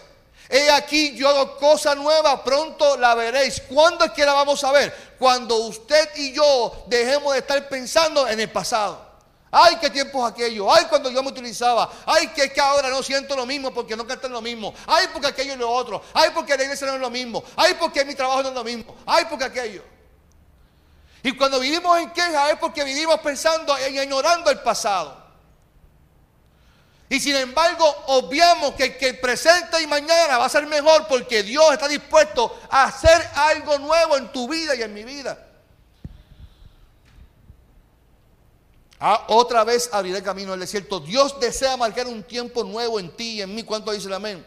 He 0.50 0.68
aquí, 0.68 1.14
yo 1.14 1.28
hago 1.28 1.56
cosa 1.58 1.94
nueva, 1.94 2.42
pronto 2.42 2.96
la 2.96 3.14
veréis. 3.14 3.62
¿Cuándo 3.68 4.04
es 4.04 4.10
que 4.10 4.26
la 4.26 4.32
vamos 4.32 4.64
a 4.64 4.72
ver? 4.72 5.14
Cuando 5.16 5.54
usted 5.56 6.10
y 6.16 6.32
yo 6.32 6.84
dejemos 6.86 7.34
de 7.34 7.38
estar 7.38 7.68
pensando 7.68 8.26
en 8.26 8.40
el 8.40 8.50
pasado. 8.50 9.10
Ay, 9.52 9.76
qué 9.80 9.90
tiempos 9.90 10.28
aquellos. 10.28 10.66
Ay, 10.68 10.86
cuando 10.88 11.08
yo 11.08 11.22
me 11.22 11.28
utilizaba. 11.28 11.88
Ay, 12.04 12.28
que 12.28 12.44
es 12.44 12.52
que 12.52 12.60
ahora 12.60 12.88
no 12.88 13.00
siento 13.00 13.36
lo 13.36 13.46
mismo 13.46 13.72
porque 13.72 13.96
no 13.96 14.04
cantan 14.04 14.32
lo 14.32 14.40
mismo. 14.40 14.74
Ay, 14.88 15.06
porque 15.12 15.28
aquello 15.28 15.52
es 15.52 15.58
lo 15.58 15.70
otro. 15.70 16.02
Ay, 16.14 16.30
porque 16.34 16.56
la 16.56 16.64
iglesia 16.64 16.88
no 16.88 16.94
es 16.94 17.00
lo 17.00 17.10
mismo. 17.10 17.44
Ay, 17.54 17.74
porque 17.78 18.04
mi 18.04 18.16
trabajo 18.16 18.42
no 18.42 18.48
es 18.48 18.54
lo 18.54 18.64
mismo. 18.64 18.96
Ay, 19.06 19.26
porque 19.30 19.44
aquello. 19.44 19.84
Y 21.22 21.36
cuando 21.36 21.60
vivimos 21.60 21.96
en 21.98 22.10
queja 22.10 22.50
es 22.50 22.58
porque 22.58 22.82
vivimos 22.82 23.20
pensando 23.20 23.76
en 23.78 23.94
ignorando 23.94 24.50
el 24.50 24.58
pasado. 24.60 25.19
Y 27.10 27.18
sin 27.18 27.34
embargo, 27.34 27.84
obviamos 28.06 28.74
que, 28.76 28.96
que 28.96 29.08
el 29.08 29.18
presente 29.18 29.82
y 29.82 29.86
mañana 29.88 30.38
va 30.38 30.44
a 30.44 30.48
ser 30.48 30.64
mejor 30.68 31.08
porque 31.08 31.42
Dios 31.42 31.72
está 31.72 31.88
dispuesto 31.88 32.56
a 32.70 32.84
hacer 32.84 33.28
algo 33.34 33.78
nuevo 33.80 34.16
en 34.16 34.30
tu 34.30 34.46
vida 34.46 34.76
y 34.76 34.82
en 34.82 34.94
mi 34.94 35.02
vida. 35.02 35.36
Ah, 39.00 39.24
otra 39.26 39.64
vez 39.64 39.90
abriré 39.92 40.22
camino 40.22 40.52
al 40.52 40.60
desierto. 40.60 41.00
Dios 41.00 41.40
desea 41.40 41.76
marcar 41.76 42.06
un 42.06 42.22
tiempo 42.22 42.62
nuevo 42.62 43.00
en 43.00 43.10
ti 43.16 43.38
y 43.38 43.42
en 43.42 43.56
mí. 43.56 43.64
¿Cuánto 43.64 43.90
dice 43.90 44.06
el 44.06 44.14
amén? 44.14 44.46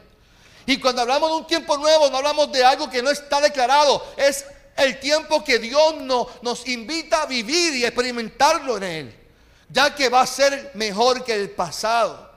Y 0.66 0.80
cuando 0.80 1.02
hablamos 1.02 1.32
de 1.32 1.36
un 1.36 1.48
tiempo 1.48 1.76
nuevo, 1.76 2.10
no 2.10 2.18
hablamos 2.18 2.50
de 2.54 2.64
algo 2.64 2.90
que 2.90 3.04
no 3.04 3.10
está 3.10 3.42
declarado. 3.42 4.06
Es 4.16 4.46
el 4.78 5.02
tiempo 5.02 5.44
que 5.44 5.60
Dios 5.60 5.96
nos 6.42 6.66
invita 6.70 7.24
a 7.24 7.26
vivir 7.26 7.76
y 7.76 7.84
experimentarlo 7.84 8.78
en 8.78 8.84
Él. 8.84 9.20
Ya 9.68 9.94
que 9.94 10.08
va 10.08 10.22
a 10.22 10.28
ser 10.28 10.72
mejor 10.76 11.26
que 11.26 11.36
el 11.36 11.50
pasado. 11.50 12.33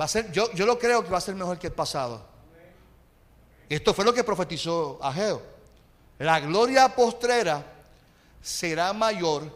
Va 0.00 0.06
a 0.06 0.08
ser, 0.08 0.32
yo, 0.32 0.50
yo 0.52 0.64
lo 0.64 0.78
creo 0.78 1.04
que 1.04 1.10
va 1.10 1.18
a 1.18 1.20
ser 1.20 1.34
mejor 1.34 1.58
que 1.58 1.66
el 1.66 1.74
pasado. 1.74 2.24
Esto 3.68 3.92
fue 3.92 4.04
lo 4.04 4.14
que 4.14 4.24
profetizó 4.24 4.98
Ageo. 5.02 5.42
La 6.18 6.40
gloria 6.40 6.94
postrera 6.94 7.64
será 8.40 8.94
mayor 8.94 9.54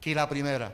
que 0.00 0.14
la 0.14 0.28
primera. 0.28 0.72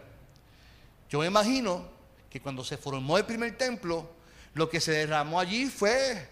Yo 1.09 1.21
me 1.21 1.27
imagino 1.27 1.89
que 2.29 2.43
cuando 2.43 2.63
se 2.63 2.77
formó 2.77 3.17
el 3.17 3.25
primer 3.25 3.57
templo, 3.57 4.07
lo 4.53 4.69
que 4.69 4.81
se 4.81 4.93
derramó 4.93 5.41
allí 5.41 5.67
fue 5.67 6.29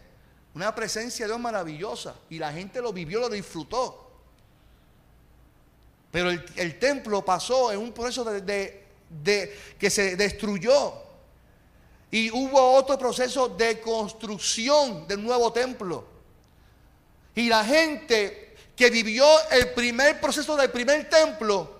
una 0.54 0.74
presencia 0.74 1.24
de 1.24 1.32
Dios 1.32 1.40
maravillosa. 1.40 2.16
Y 2.28 2.38
la 2.38 2.52
gente 2.52 2.82
lo 2.82 2.92
vivió, 2.92 3.20
lo 3.20 3.30
disfrutó. 3.30 4.10
Pero 6.10 6.30
el, 6.30 6.78
templo 6.78 7.24
pasó 7.24 7.72
en 7.72 7.78
un 7.78 7.92
proceso 7.92 8.24
de, 8.24 8.84
de 9.08 9.58
que 9.78 9.88
se 9.88 10.16
destruyó. 10.16 11.07
Y 12.10 12.30
hubo 12.30 12.72
otro 12.72 12.98
proceso 12.98 13.48
de 13.48 13.80
construcción 13.80 15.06
del 15.06 15.22
nuevo 15.22 15.52
templo. 15.52 16.04
Y 17.34 17.48
la 17.48 17.64
gente 17.64 18.56
que 18.74 18.90
vivió 18.90 19.26
el 19.50 19.72
primer 19.74 20.20
proceso 20.20 20.56
del 20.56 20.70
primer 20.70 21.08
templo 21.10 21.78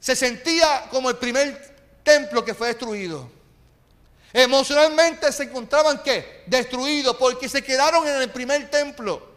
se 0.00 0.16
sentía 0.16 0.86
como 0.90 1.10
el 1.10 1.16
primer 1.16 1.76
templo 2.02 2.44
que 2.44 2.54
fue 2.54 2.68
destruido. 2.68 3.30
Emocionalmente 4.32 5.32
se 5.32 5.44
encontraban 5.44 6.02
que 6.02 6.44
destruidos 6.46 7.16
porque 7.16 7.48
se 7.48 7.62
quedaron 7.62 8.06
en 8.06 8.22
el 8.22 8.30
primer 8.30 8.70
templo 8.70 9.36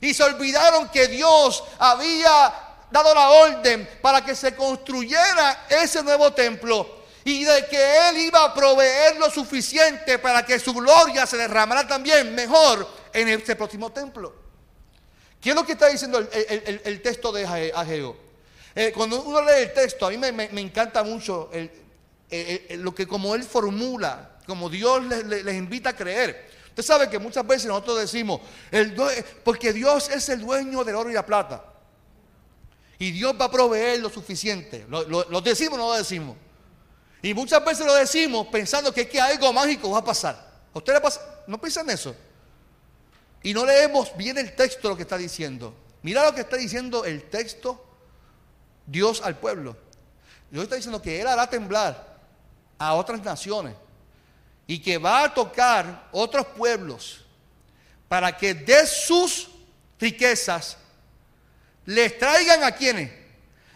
y 0.00 0.14
se 0.14 0.22
olvidaron 0.22 0.88
que 0.88 1.08
Dios 1.08 1.62
había 1.78 2.52
dado 2.90 3.14
la 3.14 3.30
orden 3.30 3.88
para 4.00 4.24
que 4.24 4.34
se 4.34 4.54
construyera 4.54 5.66
ese 5.68 6.02
nuevo 6.02 6.32
templo 6.32 6.99
y 7.24 7.44
de 7.44 7.66
que 7.66 8.08
Él 8.08 8.18
iba 8.18 8.44
a 8.44 8.54
proveer 8.54 9.16
lo 9.16 9.30
suficiente 9.30 10.18
para 10.18 10.44
que 10.44 10.58
su 10.58 10.72
gloria 10.72 11.26
se 11.26 11.36
derramara 11.36 11.86
también 11.86 12.34
mejor 12.34 12.88
en 13.12 13.28
este 13.28 13.56
próximo 13.56 13.92
templo. 13.92 14.34
¿Qué 15.40 15.50
es 15.50 15.54
lo 15.54 15.64
que 15.64 15.72
está 15.72 15.88
diciendo 15.88 16.18
el, 16.18 17.02
texto 17.02 17.32
de 17.32 17.46
Ageo? 17.74 18.16
Eh, 18.74 18.92
cuando 18.94 19.22
uno 19.22 19.42
lee 19.42 19.62
el 19.62 19.72
texto, 19.72 20.06
a 20.06 20.10
mí 20.10 20.16
me, 20.18 20.60
encanta 20.60 21.02
mucho 21.02 21.50
lo 21.50 22.94
que 22.94 23.06
como 23.06 23.34
Él 23.34 23.42
formula, 23.42 24.38
como 24.46 24.68
Dios 24.68 25.02
les, 25.04 25.54
invita 25.54 25.90
a 25.90 25.96
creer. 25.96 26.50
Usted 26.68 26.82
sabe 26.82 27.10
que 27.10 27.18
muchas 27.18 27.46
veces 27.46 27.66
nosotros 27.66 28.00
decimos, 28.00 28.40
porque 29.44 29.72
Dios 29.72 30.10
es 30.10 30.28
el 30.28 30.40
dueño 30.40 30.84
del 30.84 30.94
oro 30.94 31.10
y 31.10 31.14
la 31.14 31.26
plata. 31.26 31.64
Y 32.98 33.12
Dios 33.12 33.34
va 33.40 33.46
a 33.46 33.50
proveer 33.50 34.00
lo 34.00 34.10
suficiente. 34.10 34.84
¿Lo, 34.88 35.04
lo 35.04 35.40
decimos 35.40 35.74
o 35.74 35.78
no 35.78 35.88
lo 35.88 35.94
decimos? 35.94 36.36
Y 37.22 37.34
muchas 37.34 37.64
veces 37.64 37.86
lo 37.86 37.94
decimos 37.94 38.46
pensando 38.46 38.92
que, 38.92 39.02
es 39.02 39.08
que 39.08 39.20
algo 39.20 39.52
mágico 39.52 39.90
va 39.90 39.98
a 39.98 40.04
pasar. 40.04 40.50
¿A 40.72 40.78
usted 40.78 40.94
le 40.94 41.00
pasa? 41.00 41.20
¿No 41.46 41.60
piensan 41.60 41.88
eso? 41.90 42.14
Y 43.42 43.52
no 43.52 43.64
leemos 43.64 44.16
bien 44.16 44.38
el 44.38 44.54
texto 44.54 44.88
lo 44.88 44.96
que 44.96 45.02
está 45.02 45.16
diciendo. 45.16 45.74
Mira 46.02 46.24
lo 46.24 46.34
que 46.34 46.42
está 46.42 46.56
diciendo 46.56 47.04
el 47.04 47.24
texto 47.24 47.84
Dios 48.86 49.20
al 49.22 49.38
pueblo. 49.38 49.76
Dios 50.50 50.64
está 50.64 50.76
diciendo 50.76 51.00
que 51.00 51.20
Él 51.20 51.26
hará 51.26 51.48
temblar 51.48 52.18
a 52.78 52.94
otras 52.94 53.22
naciones 53.22 53.74
y 54.66 54.80
que 54.80 54.98
va 54.98 55.24
a 55.24 55.34
tocar 55.34 56.08
otros 56.12 56.46
pueblos 56.46 57.24
para 58.08 58.36
que 58.36 58.54
de 58.54 58.86
sus 58.86 59.48
riquezas 59.98 60.76
les 61.84 62.18
traigan 62.18 62.64
a 62.64 62.72
quienes, 62.72 63.10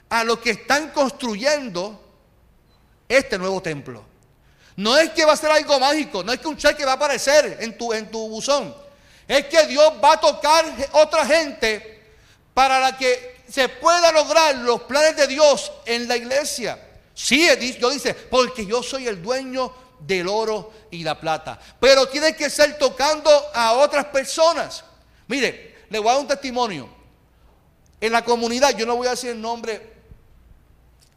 a 0.09 0.25
los 0.25 0.39
que 0.39 0.51
están 0.51 0.91
construyendo 0.91 2.04
este 3.09 3.39
nuevo 3.39 3.61
templo. 3.61 4.05
No 4.77 4.97
es 4.97 5.11
que 5.11 5.25
va 5.25 5.33
a 5.33 5.37
ser 5.37 5.51
algo 5.51 5.79
mágico, 5.79 6.25
no 6.25 6.33
es 6.33 6.41
que 6.41 6.49
un 6.49 6.57
cheque 6.57 6.85
va 6.85 6.93
a 6.93 6.97
aparecer 6.97 7.59
en 7.61 7.79
tu, 7.79 7.93
en 7.93 8.11
tu 8.11 8.29
buzón. 8.29 8.75
Es 9.27 9.47
que 9.47 9.67
Dios 9.67 9.93
va 10.03 10.15
a 10.15 10.21
tocar 10.21 10.65
otra 10.93 11.25
gente 11.25 12.03
para 12.53 12.97
que 12.97 13.43
se 13.49 13.69
pueda 13.69 14.11
lograr 14.13 14.57
los 14.57 14.83
planes 14.83 15.17
de 15.17 15.27
Dios 15.27 15.73
en 15.87 16.09
la 16.09 16.17
iglesia. 16.17 16.79
Sí, 17.15 17.49
Dios 17.57 17.93
dice, 17.93 18.15
porque 18.15 18.67
yo 18.67 18.83
soy 18.83 19.07
el 19.07 19.23
dueño 19.23 19.73
del 20.01 20.29
oro 20.29 20.73
y 20.91 21.05
la 21.05 21.19
plata. 21.19 21.59
Pero 21.79 22.09
tiene 22.09 22.35
que 22.35 22.51
ser 22.51 22.77
tocando 22.77 23.31
a 23.55 23.75
otras 23.75 24.07
personas. 24.07 24.85
Mire, 25.29 25.87
le 25.89 25.99
voy 25.99 26.09
a 26.09 26.13
dar 26.13 26.21
un 26.21 26.29
testimonio. 26.29 26.89
En 28.01 28.13
la 28.13 28.25
comunidad, 28.25 28.77
yo 28.77 28.85
no 28.85 28.97
voy 28.97 29.07
a 29.07 29.13
decir 29.13 29.31
el 29.31 29.41
nombre 29.41 29.94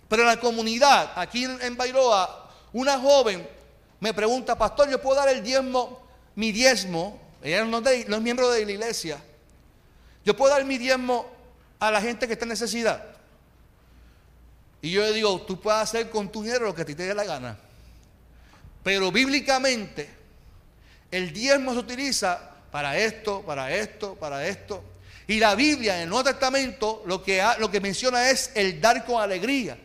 pero 0.08 0.24
en 0.24 0.28
la 0.28 0.40
comunidad, 0.40 1.12
aquí 1.16 1.44
en 1.44 1.76
Bairoa, 1.76 2.50
una 2.74 3.00
joven 3.00 3.48
me 4.00 4.14
pregunta, 4.14 4.58
pastor, 4.58 4.90
¿yo 4.90 5.02
puedo 5.02 5.16
dar 5.16 5.30
el 5.30 5.44
diezmo, 5.44 6.00
mi 6.36 6.52
diezmo? 6.52 7.20
Ella 7.42 7.66
no 7.66 7.80
es, 7.80 8.08
miembro 8.22 8.50
de 8.52 8.66
la 8.66 8.72
iglesia. 8.72 9.18
¿Yo 10.24 10.36
puedo 10.36 10.54
dar 10.54 10.64
mi 10.66 10.78
diezmo 10.78 11.26
a 11.80 11.90
la 11.90 12.02
gente 12.02 12.28
que 12.28 12.34
está 12.34 12.46
en 12.46 12.50
necesidad? 12.50 13.04
Y 14.82 14.92
yo 14.92 15.02
le 15.02 15.14
digo, 15.14 15.42
tú 15.42 15.60
puedes 15.60 15.82
hacer 15.82 16.10
con 16.10 16.32
tu 16.32 16.44
dinero 16.44 16.66
lo 16.66 16.76
que 16.76 16.84
a 16.84 16.86
ti 16.86 16.94
te 16.94 17.04
dé 17.04 17.16
la 17.16 17.24
gana. 17.24 17.58
Pero 18.84 19.12
bíblicamente, 19.12 20.10
el 21.10 21.34
diezmo 21.34 21.74
se 21.74 21.80
utiliza 21.80 22.52
para 22.72 22.98
esto, 22.98 23.42
para 23.42 23.74
esto, 23.74 24.16
para 24.16 24.48
esto. 24.48 24.84
Y 25.26 25.40
la 25.40 25.56
Biblia 25.56 25.96
en 25.96 26.04
el 26.04 26.10
Nuevo 26.10 26.26
Testamento 26.26 27.04
lo 27.08 27.24
que, 27.24 27.44
lo 27.58 27.72
que 27.72 27.82
menciona 27.82 28.30
es 28.30 28.52
el 28.54 28.80
dar 28.80 29.04
con 29.06 29.22
alegría. 29.22 29.78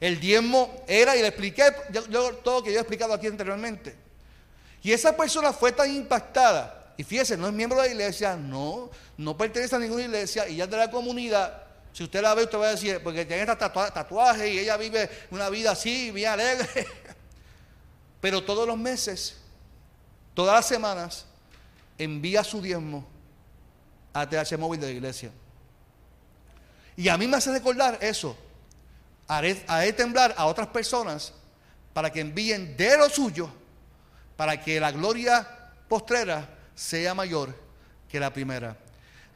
El 0.00 0.18
diezmo 0.18 0.82
era, 0.88 1.14
y 1.14 1.20
le 1.20 1.28
expliqué 1.28 1.62
todo 2.10 2.56
lo 2.58 2.62
que 2.62 2.72
yo 2.72 2.78
he 2.78 2.80
explicado 2.80 3.12
aquí 3.12 3.26
anteriormente. 3.26 3.94
Y 4.82 4.92
esa 4.92 5.14
persona 5.14 5.52
fue 5.52 5.72
tan 5.72 5.94
impactada, 5.94 6.94
y 6.96 7.04
fíjese, 7.04 7.36
no 7.36 7.46
es 7.46 7.52
miembro 7.52 7.80
de 7.80 7.88
la 7.88 7.92
iglesia, 7.92 8.34
no, 8.34 8.90
no 9.18 9.36
pertenece 9.36 9.76
a 9.76 9.78
ninguna 9.78 10.02
iglesia, 10.02 10.48
y 10.48 10.56
ya 10.56 10.66
de 10.66 10.76
la 10.76 10.90
comunidad. 10.90 11.64
Si 11.92 12.04
usted 12.04 12.22
la 12.22 12.34
ve, 12.34 12.44
usted 12.44 12.58
va 12.58 12.68
a 12.68 12.70
decir, 12.70 13.00
porque 13.02 13.24
tiene 13.24 13.42
esta 13.42 13.72
tatuaje 13.72 14.48
y 14.48 14.58
ella 14.60 14.76
vive 14.76 15.10
una 15.30 15.50
vida 15.50 15.72
así, 15.72 16.10
bien 16.12 16.30
alegre. 16.30 16.86
Pero 18.20 18.44
todos 18.44 18.66
los 18.66 18.78
meses, 18.78 19.36
todas 20.34 20.54
las 20.54 20.66
semanas, 20.66 21.26
envía 21.98 22.44
su 22.44 22.62
diezmo 22.62 23.04
a 24.12 24.28
TH 24.28 24.56
Móvil 24.56 24.80
de 24.80 24.86
la 24.86 24.92
iglesia. 24.92 25.30
Y 26.96 27.08
a 27.08 27.16
mí 27.16 27.26
me 27.26 27.36
hace 27.36 27.50
recordar 27.50 27.98
eso. 28.00 28.36
Haré, 29.32 29.92
temblar 29.92 30.34
a 30.36 30.46
otras 30.46 30.66
personas 30.66 31.32
para 31.92 32.10
que 32.10 32.18
envíen 32.18 32.76
de 32.76 32.98
lo 32.98 33.08
suyo, 33.08 33.48
para 34.36 34.60
que 34.60 34.80
la 34.80 34.90
gloria 34.90 35.46
postrera 35.88 36.48
sea 36.74 37.14
mayor 37.14 37.54
que 38.08 38.18
la 38.18 38.32
primera. 38.32 38.76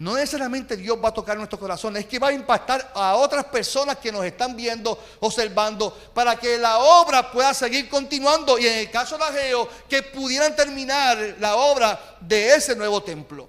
No 0.01 0.17
necesariamente 0.17 0.77
Dios 0.77 0.99
va 1.03 1.11
a 1.11 1.15
tocar 1.15 1.37
nuestro 1.37 1.61
corazón, 1.61 1.97
es 1.97 2.07
que 2.07 2.19
va 2.19 2.29
a 2.29 2.33
impactar 2.33 2.91
a 2.93 3.15
otras 3.15 3.45
personas 3.45 3.99
que 3.99 4.11
nos 4.11 4.25
están 4.25 4.57
viendo, 4.57 4.99
observando, 5.21 5.97
para 6.13 6.35
que 6.35 6.59
la 6.59 6.79
obra 6.79 7.31
pueda 7.31 7.55
seguir 7.55 7.89
continuando 7.89 8.59
y 8.59 8.67
en 8.67 8.79
el 8.79 8.91
caso 8.91 9.17
de 9.17 9.23
Ageo, 9.23 9.69
que 9.89 10.03
pudieran 10.03 10.57
terminar 10.57 11.37
la 11.39 11.55
obra 11.55 12.17
de 12.21 12.57
ese 12.57 12.75
nuevo 12.75 13.01
templo. 13.01 13.49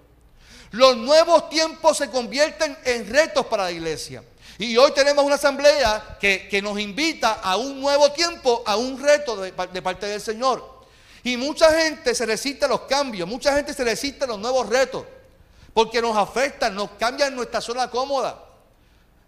Los 0.69 0.95
nuevos 0.95 1.49
tiempos 1.49 1.97
se 1.97 2.11
convierten 2.11 2.77
en 2.85 3.09
retos 3.09 3.47
para 3.47 3.63
la 3.63 3.71
iglesia. 3.71 4.23
Y 4.57 4.77
hoy 4.77 4.91
tenemos 4.91 5.23
una 5.25 5.35
asamblea 5.35 6.17
que, 6.19 6.61
nos 6.63 6.79
invita 6.79 7.33
a 7.33 7.57
un 7.57 7.81
nuevo 7.81 8.11
tiempo, 8.11 8.63
a 8.65 8.77
un 8.77 9.01
reto 9.01 9.35
de, 9.37 9.51
de 9.51 9.81
parte 9.81 10.05
del 10.05 10.21
Señor. 10.21 10.75
Y 11.23 11.37
mucha 11.37 11.71
gente 11.73 12.15
se 12.15 12.25
resiste 12.25 12.65
a 12.65 12.67
los 12.67 12.81
cambios, 12.81 13.27
mucha 13.27 13.53
gente 13.53 13.73
se 13.73 13.83
resiste 13.83 14.23
a 14.23 14.27
los 14.27 14.39
nuevos 14.39 14.67
retos 14.69 15.03
porque 15.75 16.01
nos 16.01 16.15
afectan, 16.15 16.73
nos 16.73 16.91
cambian 16.91 17.35
nuestra 17.35 17.59
zona 17.59 17.89
cómoda, 17.89 18.41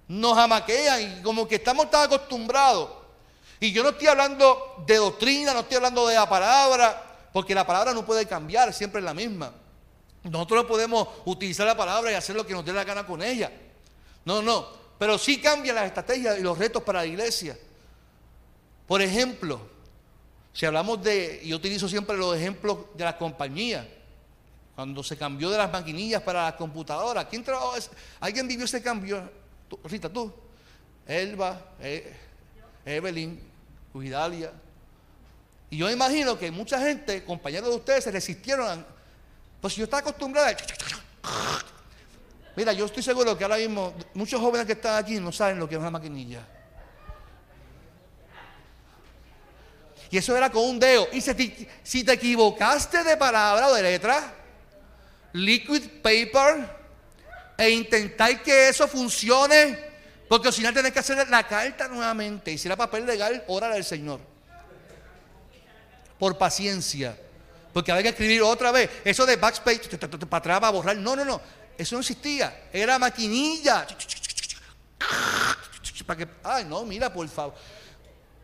nos 0.07 0.38
amaquean 0.38 1.19
y 1.19 1.22
como 1.22 1.46
que 1.46 1.55
estamos 1.55 1.91
tan 1.91 2.03
acostumbrados. 2.03 2.89
Y 3.60 3.74
yo 3.74 3.84
no 3.84 3.89
estoy 3.89 4.07
hablando 4.07 4.81
de 4.86 4.96
doctrina, 4.96 5.53
no 5.53 5.60
estoy 5.60 5.75
hablando 5.75 6.07
de 6.07 6.15
la 6.15 6.29
palabra, 6.29 7.03
porque 7.34 7.53
la 7.53 7.67
palabra 7.67 7.93
no 7.93 8.05
puede 8.05 8.25
cambiar, 8.25 8.74
siempre 8.74 9.00
es 9.00 9.05
la 9.05 9.13
misma. 9.13 9.51
Nosotros 10.24 10.63
no 10.63 10.67
podemos 10.69 11.10
utilizar 11.25 11.67
la 11.67 11.75
palabra 11.75 12.13
y 12.13 12.15
hacer 12.15 12.34
lo 12.34 12.48
que 12.48 12.53
nos 12.53 12.63
dé 12.63 12.72
la 12.72 12.86
gana 12.86 13.05
con 13.05 13.22
ella. 13.22 13.51
No, 14.24 14.41
no, 14.41 14.69
pero 14.98 15.18
sí 15.18 15.39
cambian 15.39 15.75
las 15.75 15.86
estrategias 15.86 16.39
y 16.39 16.42
los 16.42 16.58
retos 16.58 16.84
para 16.84 17.00
la 17.00 17.06
iglesia. 17.06 17.58
Por 18.88 19.01
ejemplo, 19.01 19.62
si 20.54 20.66
hablamos 20.66 21.04
de, 21.04 21.42
yo 21.46 21.58
utilizo 21.58 21.88
siempre 21.88 22.18
los 22.18 22.36
ejemplos 22.36 22.77
de 22.96 23.04
las 23.04 23.16
compañías, 23.16 23.86
cuando 24.77 25.03
se 25.03 25.18
cambió 25.18 25.50
de 25.50 25.57
las 25.57 25.72
maquinillas 25.72 26.22
para 26.22 26.44
la 26.44 26.55
computadora. 26.55 27.27
¿Quién 27.27 27.44
trabajó? 27.44 27.74
¿Alguien 28.20 28.48
vivió 28.48 28.66
ese 28.66 28.79
cambio? 28.79 29.27
Rita, 29.83 30.07
tú. 30.07 30.31
Elba, 31.07 31.60
eh, 31.79 32.16
Evelyn, 32.86 33.40
Cuidalia. 33.92 34.51
Y 35.72 35.77
yo 35.77 35.90
imagino 35.90 36.38
que 36.38 36.51
mucha 36.51 36.79
gente, 36.79 37.24
compañeros 37.24 37.70
de 37.70 37.75
ustedes, 37.75 38.03
se 38.03 38.12
resistieron. 38.12 38.86
pues 39.60 39.75
yo 39.75 39.86
estaba 39.86 40.01
acostumbrada. 40.01 40.55
Mira, 42.57 42.74
yo 42.74 42.85
estoy 42.85 43.03
seguro 43.03 43.37
que 43.37 43.43
ahora 43.43 43.57
mismo 43.57 43.93
muchos 44.15 44.41
jóvenes 44.41 44.65
que 44.65 44.74
están 44.74 44.98
aquí 44.98 45.20
no 45.20 45.31
saben 45.31 45.59
lo 45.59 45.70
que 45.70 45.75
es 45.75 45.79
una 45.79 45.91
maquinilla. 45.91 46.43
Y 50.09 50.17
eso 50.17 50.35
era 50.35 50.50
con 50.50 50.63
un 50.63 50.79
dedo. 50.79 51.07
Y 51.13 51.22
si 51.22 52.03
te 52.03 52.13
equivocaste 52.13 53.03
de 53.03 53.15
palabra 53.15 53.67
o 53.67 53.75
de 53.75 53.83
letra, 53.83 54.33
liquid 55.33 56.01
paper 56.01 56.67
e 57.59 57.70
intentar 57.70 58.41
que 58.41 58.70
eso 58.70 58.87
funcione, 58.87 59.77
porque 60.27 60.48
al 60.48 60.53
final 60.55 60.74
tenés 60.74 60.91
que 60.91 61.00
hacer 61.00 61.29
la 61.29 61.46
carta 61.46 61.87
nuevamente. 61.87 62.53
Y 62.53 62.57
si 62.57 62.67
era 62.67 62.75
papel 62.75 63.05
legal, 63.05 63.43
órale 63.50 63.75
al 63.75 63.85
Señor. 63.85 64.20
Por 66.17 66.39
paciencia. 66.39 67.15
Porque 67.72 67.91
había 67.91 68.01
que 68.01 68.09
escribir 68.09 68.41
otra 68.41 68.72
vez. 68.72 68.89
Eso 69.05 69.27
de 69.27 69.35
backspace, 69.35 69.96
para 70.00 70.37
atrás, 70.37 70.59
para 70.59 70.72
borrar. 70.72 70.98
No, 70.98 71.15
no, 71.15 71.24
no. 71.24 71.39
Eso 71.77 71.96
no 71.96 72.01
existía. 72.01 72.70
Era 72.72 72.98
maquinilla. 73.00 73.85
Para 76.05 76.18
que, 76.18 76.31
ay, 76.44 76.66
no, 76.66 76.83
mira, 76.85 77.11
por 77.11 77.27
favor. 77.27 77.55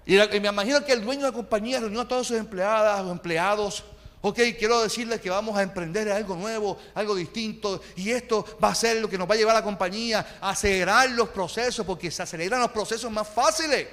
Y, 0.06 0.18
me 0.18 0.50
imagino 0.50 0.84
que 0.84 0.92
el 0.92 1.04
dueño 1.04 1.22
de 1.22 1.28
la 1.28 1.34
compañía 1.34 1.80
reunió 1.80 2.02
a 2.02 2.08
todos 2.08 2.28
sus 2.28 2.38
empleadas, 2.38 3.02
sus 3.02 3.12
empleados 3.12 3.84
Ok, 4.26 4.40
quiero 4.58 4.82
decirles 4.82 5.20
que 5.20 5.30
vamos 5.30 5.58
a 5.58 5.64
emprender 5.64 6.10
algo 6.10 6.38
nuevo, 6.38 6.78
algo 6.96 7.14
distinto, 7.14 7.82
y 7.98 8.10
esto 8.10 8.58
va 8.64 8.70
a 8.70 8.76
ser 8.76 9.02
lo 9.02 9.10
que 9.10 9.18
nos 9.18 9.30
va 9.30 9.34
a 9.34 9.38
llevar 9.38 9.54
a 9.54 9.60
la 9.60 9.66
compañía 9.66 10.38
a 10.40 10.52
acelerar 10.52 11.10
los 11.10 11.28
procesos, 11.28 11.86
porque 11.86 12.10
se 12.10 12.24
aceleran 12.24 12.62
los 12.62 12.72
procesos 12.72 13.12
más 13.12 13.28
fáciles. 13.28 13.86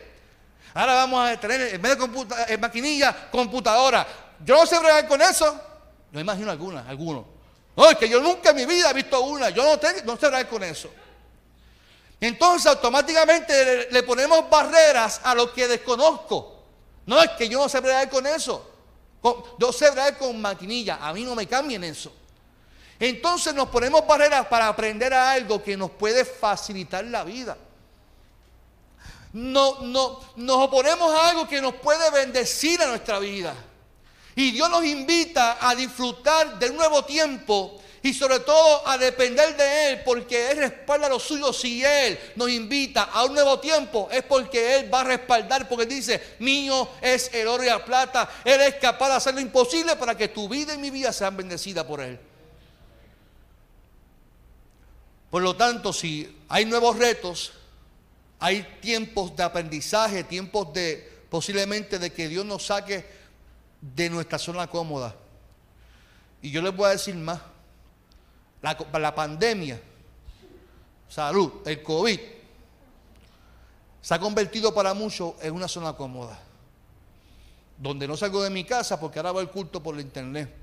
Ahora 0.73 0.95
vamos 0.95 1.29
a 1.29 1.41
tener, 1.41 1.75
en 1.75 1.83
vez 1.83 1.99
de 1.99 2.59
maquinilla, 2.59 3.29
computadora. 3.29 4.07
Yo 4.45 4.55
no 4.55 4.67
sé 4.67 4.79
bregar 4.79 5.09
con 5.09 5.21
eso. 5.21 5.61
No 6.13 6.21
imagino 6.21 6.49
alguna, 6.49 6.89
algunos. 6.89 7.25
No, 7.77 7.89
es 7.89 7.97
que 7.97 8.09
yo 8.09 8.21
nunca 8.21 8.51
en 8.51 8.57
mi 8.57 8.67
vida 8.67 8.91
he 8.91 8.95
visto 8.95 9.21
una. 9.23 9.51
Yo 9.51 9.65
no, 9.65 9.79
tengo, 9.79 10.01
no 10.05 10.17
sé 10.17 10.27
bregar 10.29 10.49
con 10.49 10.63
eso. 10.63 10.91
Entonces 12.21 12.67
automáticamente 12.67 13.89
le, 13.91 14.03
ponemos 14.03 14.49
barreras 14.51 15.21
a 15.25 15.35
lo 15.35 15.53
que 15.53 15.67
desconozco. 15.67 16.65
No 17.07 17.21
es 17.23 17.31
que 17.31 17.49
yo 17.49 17.59
no 17.59 17.69
sé 17.69 17.81
bregar 17.81 18.11
con 18.11 18.27
eso. 18.27 18.71
Yo 19.59 19.73
sé 19.73 19.87
hablar 19.87 20.19
con 20.19 20.41
maquinilla, 20.41 20.99
a 21.01 21.13
mí 21.13 21.25
no 21.25 21.35
me 21.35 21.47
cambien 21.47 21.85
eso. 21.85 22.13
Entonces 22.99 23.55
nos 23.55 23.69
ponemos 23.69 24.07
barreras 24.07 24.47
para 24.47 24.69
aprender 24.69 25.15
a 25.15 25.33
algo 25.33 25.63
que 25.63 25.77
nos 25.77 25.91
puede 25.91 26.25
facilitar 26.25 27.05
la 27.05 27.25
vida. 27.25 27.57
No, 29.33 29.81
no, 29.81 30.21
nos 30.37 30.57
oponemos 30.57 31.13
a 31.15 31.31
algo 31.31 31.49
que 31.49 31.61
nos 31.61 31.75
puede 31.75 32.11
bendecir 32.11 32.83
a 32.83 32.87
nuestra 32.87 33.19
vida. 33.19 33.55
Y 34.41 34.53
Dios 34.53 34.71
nos 34.71 34.83
invita 34.87 35.59
a 35.61 35.75
disfrutar 35.75 36.59
del 36.59 36.75
nuevo 36.75 37.05
tiempo 37.05 37.79
y 38.03 38.15
sobre 38.15 38.41
todo 38.41 38.89
a 38.89 38.97
depender 38.97 39.55
de 39.55 39.91
Él, 39.91 40.01
porque 40.03 40.51
Él 40.51 40.57
respalda 40.57 41.11
lo 41.11 41.21
suyo. 41.21 41.53
Si 41.53 41.85
Él 41.85 42.19
nos 42.37 42.49
invita 42.49 43.03
a 43.03 43.27
un 43.27 43.35
nuevo 43.35 43.61
tiempo, 43.61 44.09
es 44.11 44.23
porque 44.23 44.77
Él 44.77 44.93
va 44.93 45.03
a 45.03 45.05
respaldar, 45.05 45.69
porque 45.69 45.85
dice, 45.85 46.37
mío 46.39 46.89
es 47.03 47.31
el 47.35 47.49
oro 47.49 47.63
y 47.63 47.67
la 47.67 47.85
plata. 47.85 48.31
Él 48.43 48.63
es 48.63 48.77
capaz 48.77 49.11
de 49.11 49.15
hacer 49.17 49.35
lo 49.35 49.41
imposible 49.43 49.95
para 49.97 50.17
que 50.17 50.29
tu 50.29 50.49
vida 50.49 50.73
y 50.73 50.79
mi 50.79 50.89
vida 50.89 51.13
sean 51.13 51.37
bendecidas 51.37 51.85
por 51.85 52.01
Él. 52.01 52.19
Por 55.31 55.43
lo 55.43 55.55
tanto, 55.55 55.93
si 55.93 56.35
hay 56.49 56.65
nuevos 56.65 56.97
retos, 56.97 57.53
hay 58.39 58.63
tiempos 58.81 59.37
de 59.37 59.43
aprendizaje, 59.43 60.25
tiempos 60.25 60.73
de 60.73 61.27
posiblemente 61.29 61.99
de 61.99 62.11
que 62.11 62.27
Dios 62.27 62.47
nos 62.47 62.65
saque 62.65 63.20
de 63.81 64.11
nuestra 64.11 64.39
zona 64.39 64.67
cómoda. 64.67 65.15
Y 66.43 66.51
yo 66.51 66.63
les 66.63 66.75
voy 66.75 66.87
a 66.87 66.91
decir 66.91 67.15
más. 67.15 67.41
La, 68.63 69.15
pandemia, 69.15 69.81
salud, 71.09 71.63
el 71.65 71.83
COVID, 71.83 72.21
se 74.03 74.15
ha 74.15 74.19
convertido 74.19 74.75
para 74.75 74.93
muchos 74.93 75.35
en 75.41 75.55
una 75.55 75.67
zona 75.67 75.95
cómoda. 75.95 76.39
Donde 77.79 78.07
no 78.07 78.19
salgo 78.19 78.43
de 78.43 78.51
mi 78.51 78.65
casa 78.65 79.01
porque 79.01 79.19
ahora 79.19 79.31
voy 79.31 79.45
al 79.45 79.51
culto 79.51 79.83
por 79.83 79.95
el 79.95 80.03
internet. 80.03 80.55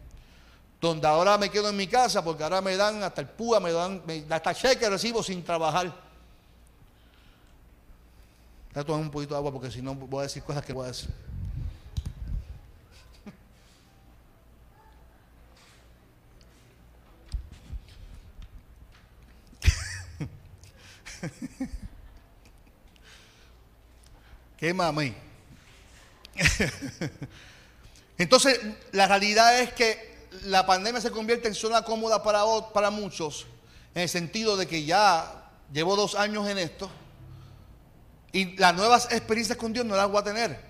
Donde 0.79 1.07
ahora 1.07 1.39
me 1.39 1.49
quedo 1.49 1.69
en 1.69 1.75
mi 1.77 1.87
casa 1.87 2.23
porque 2.23 2.43
ahora 2.43 2.61
me 2.61 2.77
dan 2.77 3.01
hasta 3.01 3.21
el 3.21 3.29
púa, 3.29 3.59
me 3.59 3.71
dan 3.71 4.03
hasta 4.29 4.53
cheque 4.53 4.87
recibo 4.87 5.23
sin 5.23 5.43
trabajar. 5.43 5.87
Voy 8.73 8.81
a 8.81 8.85
tomar 8.85 9.01
un 9.01 9.09
poquito 9.09 9.33
de 9.33 9.39
agua 9.39 9.51
porque 9.51 9.71
si 9.71 9.81
no 9.81 9.95
voy 9.95 10.19
a 10.19 10.23
decir 10.23 10.43
cosas 10.43 10.63
que 10.63 10.71
voy 10.71 10.85
a 10.85 10.89
decir. 10.89 11.09
Qué 24.57 24.73
mami. 24.73 25.13
Entonces, 28.17 28.59
la 28.91 29.07
realidad 29.07 29.59
es 29.59 29.73
que 29.73 30.27
la 30.43 30.65
pandemia 30.65 31.01
se 31.01 31.11
convierte 31.11 31.47
en 31.47 31.55
zona 31.55 31.83
cómoda 31.83 32.23
para, 32.23 32.43
para 32.73 32.89
muchos, 32.89 33.45
en 33.93 34.03
el 34.03 34.09
sentido 34.09 34.57
de 34.57 34.67
que 34.67 34.85
ya 34.85 35.51
llevo 35.71 35.95
dos 35.95 36.15
años 36.15 36.47
en 36.47 36.57
esto 36.57 36.89
y 38.31 38.57
las 38.57 38.75
nuevas 38.75 39.07
experiencias 39.11 39.57
con 39.57 39.73
Dios 39.73 39.85
no 39.85 39.95
las 39.95 40.09
voy 40.09 40.19
a 40.19 40.23
tener. 40.23 40.67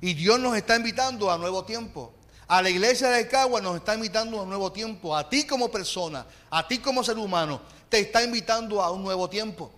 Y 0.00 0.14
Dios 0.14 0.38
nos 0.38 0.56
está 0.56 0.76
invitando 0.76 1.30
a 1.30 1.38
nuevo 1.38 1.64
tiempo. 1.64 2.12
A 2.48 2.62
la 2.62 2.70
iglesia 2.70 3.08
de 3.08 3.26
Cagua 3.26 3.60
nos 3.60 3.76
está 3.76 3.94
invitando 3.94 4.40
a 4.40 4.44
nuevo 4.44 4.70
tiempo. 4.70 5.16
A 5.16 5.28
ti 5.28 5.46
como 5.46 5.70
persona, 5.70 6.26
a 6.50 6.68
ti 6.68 6.78
como 6.78 7.02
ser 7.02 7.18
humano, 7.18 7.60
te 7.88 8.00
está 8.00 8.22
invitando 8.22 8.82
a 8.82 8.90
un 8.90 9.02
nuevo 9.02 9.28
tiempo. 9.28 9.72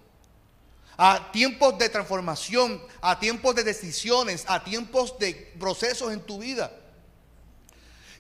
A 0.97 1.31
tiempos 1.31 1.79
de 1.79 1.89
transformación, 1.89 2.83
a 3.01 3.19
tiempos 3.21 3.55
de 3.55 3.63
decisiones, 3.63 4.45
a 4.49 4.65
tiempos 4.65 5.19
de 5.19 5.55
procesos 5.59 6.13
en 6.13 6.21
tu 6.21 6.39
vida. 6.39 6.73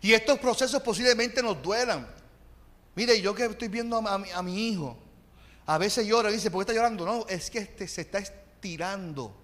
Y 0.00 0.12
estos 0.12 0.38
procesos 0.38 0.80
posiblemente 0.82 1.42
nos 1.42 1.60
duelan. 1.60 2.08
Mire, 2.94 3.20
yo 3.20 3.34
que 3.34 3.46
estoy 3.46 3.68
viendo 3.68 3.96
a, 3.96 4.42
mi, 4.42 4.68
hijo, 4.68 4.96
a 5.66 5.78
veces 5.78 6.06
llora 6.06 6.30
y 6.30 6.34
dice, 6.34 6.50
¿por 6.50 6.64
qué 6.64 6.70
está 6.70 6.74
llorando? 6.74 7.04
No, 7.04 7.26
es 7.28 7.50
que 7.50 7.58
este 7.58 7.88
se 7.88 8.02
está 8.02 8.18
estirando. 8.18 9.34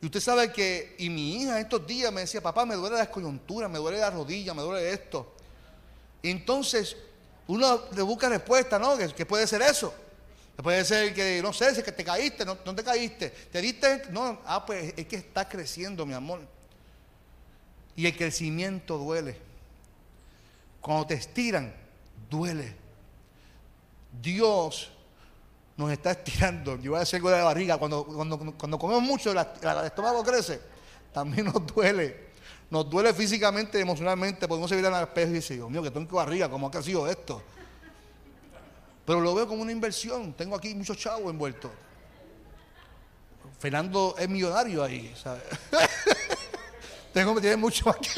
Y 0.00 0.06
usted 0.06 0.20
sabe 0.20 0.52
que, 0.52 0.96
y 0.98 1.08
mi 1.08 1.36
hija 1.36 1.58
estos 1.60 1.86
días 1.86 2.12
me 2.12 2.22
decía, 2.22 2.40
papá, 2.40 2.66
me 2.66 2.74
duele 2.74 2.96
la 2.96 3.10
coyuntura, 3.10 3.68
me 3.68 3.78
duele 3.78 3.98
la 3.98 4.10
rodilla, 4.10 4.54
me 4.54 4.62
duele 4.62 4.92
esto. 4.92 5.34
Entonces 6.22 6.96
uno 7.48 7.82
le 7.94 8.02
busca 8.02 8.28
respuesta, 8.28 8.78
¿no? 8.78 8.96
Que, 8.96 9.26
puede 9.26 9.46
ser 9.46 9.62
eso. 9.62 9.94
puede 10.62 10.84
ser 10.84 11.14
que, 11.14 11.40
no 11.42 11.52
sé, 11.52 11.74
si 11.74 11.82
que 11.82 11.92
te 11.92 12.04
caíste, 12.04 12.44
no, 12.44 12.56
te 12.56 12.82
caíste, 12.82 13.30
te 13.30 13.60
diste, 13.60 14.02
no, 14.10 14.40
ah, 14.44 14.64
pues 14.64 14.94
es 14.96 15.06
que 15.06 15.16
está 15.16 15.48
creciendo, 15.48 16.04
mi 16.04 16.14
amor. 16.14 16.40
Y 17.94 18.06
el 18.06 18.16
crecimiento 18.16 18.98
duele. 18.98 19.38
Cuando 20.80 21.06
te 21.06 21.14
estiran, 21.14 21.74
duele. 22.28 22.74
Dios 24.20 24.90
nos 25.76 25.90
está 25.90 26.10
estirando. 26.12 26.76
Yo 26.76 26.92
voy 26.92 26.98
a 26.98 27.00
decir 27.00 27.16
algo 27.16 27.30
de 27.30 27.38
la 27.38 27.44
barriga. 27.44 27.78
Cuando, 27.78 28.04
cuando, 28.04 28.38
cuando 28.56 28.78
comemos 28.78 29.02
mucho, 29.02 29.32
el 29.32 29.38
estómago 29.86 30.22
crece. 30.22 30.60
También 31.12 31.46
nos 31.46 31.66
duele. 31.66 32.25
Nos 32.70 32.90
duele 32.90 33.14
físicamente 33.14 33.80
emocionalmente. 33.80 34.48
Porque 34.48 34.58
uno 34.58 34.68
se 34.68 34.76
mira 34.76 34.96
al 34.96 35.04
espejo 35.04 35.30
y 35.30 35.34
dice, 35.34 35.54
Dios 35.54 35.70
mío, 35.70 35.82
que 35.82 35.90
tengo 35.90 36.16
barriga. 36.16 36.48
¿Cómo 36.48 36.68
ha 36.68 36.70
crecido 36.70 37.08
esto? 37.08 37.42
Pero 39.04 39.20
lo 39.20 39.34
veo 39.34 39.46
como 39.46 39.62
una 39.62 39.72
inversión. 39.72 40.32
Tengo 40.32 40.56
aquí 40.56 40.74
muchos 40.74 40.96
chavos 40.96 41.30
envueltos. 41.30 41.70
Fernando 43.58 44.14
es 44.18 44.28
millonario 44.28 44.82
ahí. 44.82 45.14
¿sabes? 45.20 45.42
tengo 47.12 47.34
que 47.34 47.40
tener 47.40 47.58
mucho 47.58 47.88
aquí. 47.88 48.10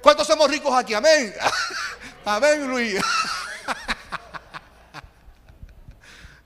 ¿Cuántos 0.00 0.26
somos 0.26 0.50
ricos 0.50 0.74
aquí? 0.74 0.92
Amén. 0.92 1.32
Amén, 2.24 2.68
Luis. 2.68 3.00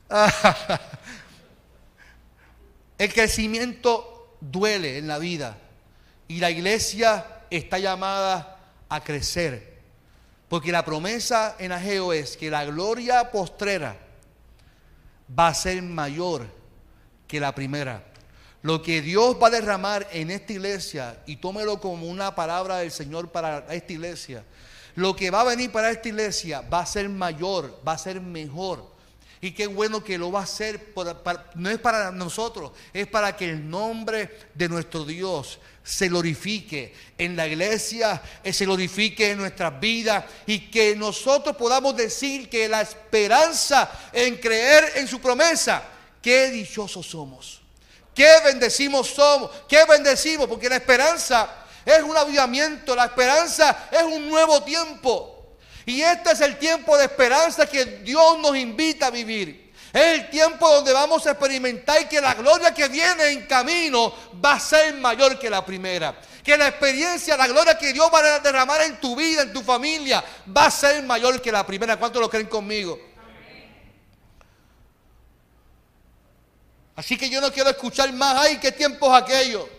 El 2.98 3.12
crecimiento 3.12 4.17
duele 4.40 4.98
en 4.98 5.08
la 5.08 5.18
vida 5.18 5.58
y 6.28 6.40
la 6.40 6.50
iglesia 6.50 7.26
está 7.50 7.78
llamada 7.78 8.58
a 8.88 9.02
crecer. 9.02 9.78
Porque 10.48 10.72
la 10.72 10.84
promesa 10.84 11.56
en 11.58 11.72
Ageo 11.72 12.12
es 12.12 12.36
que 12.36 12.50
la 12.50 12.64
gloria 12.64 13.30
postrera 13.30 13.96
va 15.38 15.48
a 15.48 15.54
ser 15.54 15.82
mayor 15.82 16.46
que 17.26 17.38
la 17.38 17.54
primera. 17.54 18.04
Lo 18.62 18.82
que 18.82 19.02
Dios 19.02 19.36
va 19.40 19.48
a 19.48 19.50
derramar 19.50 20.08
en 20.10 20.30
esta 20.30 20.52
iglesia, 20.52 21.22
y 21.26 21.36
tómelo 21.36 21.80
como 21.80 22.06
una 22.06 22.34
palabra 22.34 22.78
del 22.78 22.90
Señor 22.90 23.30
para 23.30 23.66
esta 23.70 23.92
iglesia, 23.92 24.44
lo 24.96 25.14
que 25.14 25.30
va 25.30 25.42
a 25.42 25.44
venir 25.44 25.70
para 25.70 25.90
esta 25.90 26.08
iglesia 26.08 26.62
va 26.62 26.80
a 26.80 26.86
ser 26.86 27.08
mayor, 27.08 27.80
va 27.86 27.92
a 27.92 27.98
ser 27.98 28.20
mejor. 28.20 28.97
Y 29.40 29.52
qué 29.52 29.68
bueno 29.68 30.02
que 30.02 30.18
lo 30.18 30.32
va 30.32 30.40
a 30.40 30.44
hacer, 30.44 30.92
no 31.54 31.70
es 31.70 31.78
para 31.78 32.10
nosotros, 32.10 32.72
es 32.92 33.06
para 33.06 33.36
que 33.36 33.50
el 33.50 33.70
nombre 33.70 34.36
de 34.54 34.68
nuestro 34.68 35.04
Dios 35.04 35.60
se 35.84 36.08
glorifique 36.08 36.92
en 37.16 37.34
la 37.36 37.46
iglesia, 37.46 38.20
eh, 38.44 38.52
se 38.52 38.66
glorifique 38.66 39.30
en 39.30 39.38
nuestras 39.38 39.78
vidas 39.80 40.24
y 40.46 40.70
que 40.70 40.94
nosotros 40.96 41.56
podamos 41.56 41.96
decir 41.96 42.50
que 42.50 42.68
la 42.68 42.82
esperanza 42.82 43.90
en 44.12 44.36
creer 44.36 44.92
en 44.96 45.06
su 45.06 45.20
promesa, 45.20 45.82
qué 46.20 46.50
dichosos 46.50 47.06
somos, 47.06 47.62
qué 48.14 48.28
bendecimos 48.44 49.08
somos, 49.08 49.50
qué 49.68 49.84
bendecimos, 49.86 50.46
porque 50.46 50.68
la 50.68 50.76
esperanza 50.76 51.64
es 51.86 52.02
un 52.02 52.16
avivamiento, 52.16 52.94
la 52.94 53.06
esperanza 53.06 53.88
es 53.90 54.02
un 54.02 54.28
nuevo 54.28 54.62
tiempo. 54.64 55.37
Y 55.88 56.02
este 56.02 56.32
es 56.32 56.40
el 56.42 56.58
tiempo 56.58 56.98
de 56.98 57.06
esperanza 57.06 57.66
que 57.66 57.82
Dios 58.04 58.38
nos 58.40 58.54
invita 58.54 59.06
a 59.06 59.10
vivir. 59.10 59.72
Es 59.90 60.20
el 60.20 60.28
tiempo 60.28 60.70
donde 60.70 60.92
vamos 60.92 61.26
a 61.26 61.30
experimentar 61.30 62.06
que 62.06 62.20
la 62.20 62.34
gloria 62.34 62.74
que 62.74 62.88
viene 62.88 63.28
en 63.28 63.46
camino 63.46 64.12
va 64.44 64.52
a 64.52 64.60
ser 64.60 64.94
mayor 64.96 65.38
que 65.38 65.48
la 65.48 65.64
primera. 65.64 66.14
Que 66.44 66.58
la 66.58 66.68
experiencia, 66.68 67.38
la 67.38 67.46
gloria 67.46 67.78
que 67.78 67.94
Dios 67.94 68.10
va 68.12 68.18
a 68.18 68.38
derramar 68.40 68.82
en 68.82 69.00
tu 69.00 69.16
vida, 69.16 69.40
en 69.40 69.52
tu 69.54 69.62
familia, 69.62 70.22
va 70.54 70.66
a 70.66 70.70
ser 70.70 71.02
mayor 71.04 71.40
que 71.40 71.50
la 71.50 71.64
primera. 71.64 71.96
¿Cuántos 71.96 72.20
lo 72.20 72.28
creen 72.28 72.48
conmigo? 72.48 73.00
Así 76.96 77.16
que 77.16 77.30
yo 77.30 77.40
no 77.40 77.50
quiero 77.50 77.70
escuchar 77.70 78.12
más, 78.12 78.36
ay, 78.42 78.58
qué 78.58 78.72
tiempos 78.72 79.10
aquellos 79.14 79.77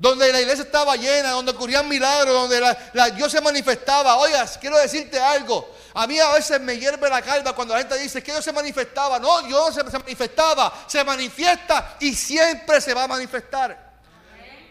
donde 0.00 0.32
la 0.32 0.40
iglesia 0.40 0.64
estaba 0.64 0.96
llena, 0.96 1.32
donde 1.32 1.52
ocurrían 1.52 1.86
milagros, 1.86 2.32
donde 2.32 2.58
la, 2.94 3.10
Dios 3.10 3.30
se 3.30 3.38
manifestaba. 3.42 4.16
Oigas, 4.16 4.56
quiero 4.56 4.78
decirte 4.78 5.20
algo. 5.20 5.76
A 5.92 6.06
mí 6.06 6.18
a 6.18 6.32
veces 6.32 6.58
me 6.58 6.78
hierve 6.78 7.10
la 7.10 7.20
calva 7.20 7.54
cuando 7.54 7.74
la 7.74 7.80
gente 7.80 7.98
dice 7.98 8.22
que 8.22 8.32
Dios 8.32 8.42
se 8.42 8.50
manifestaba. 8.50 9.18
No, 9.18 9.42
Dios 9.42 9.74
se, 9.74 9.82
se 9.90 9.98
manifestaba, 9.98 10.72
se 10.86 11.04
manifiesta 11.04 11.96
y 12.00 12.14
siempre 12.14 12.80
se 12.80 12.94
va 12.94 13.04
a 13.04 13.08
manifestar. 13.08 13.90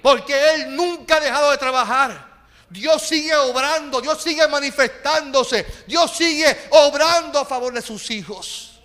Porque 0.02 0.34
Él 0.56 0.76
nunca 0.76 1.18
ha 1.18 1.20
dejado 1.20 1.52
de 1.52 1.58
trabajar. 1.60 2.28
Dios 2.68 3.04
sigue 3.04 3.36
obrando, 3.36 4.02
Dios 4.02 4.24
sigue 4.24 4.48
manifestándose, 4.48 5.64
Dios 5.86 6.12
sigue 6.12 6.58
obrando 6.72 7.38
a 7.38 7.46
favor 7.46 7.72
de 7.72 7.84
sus 7.84 8.10
hijos. 8.10 8.80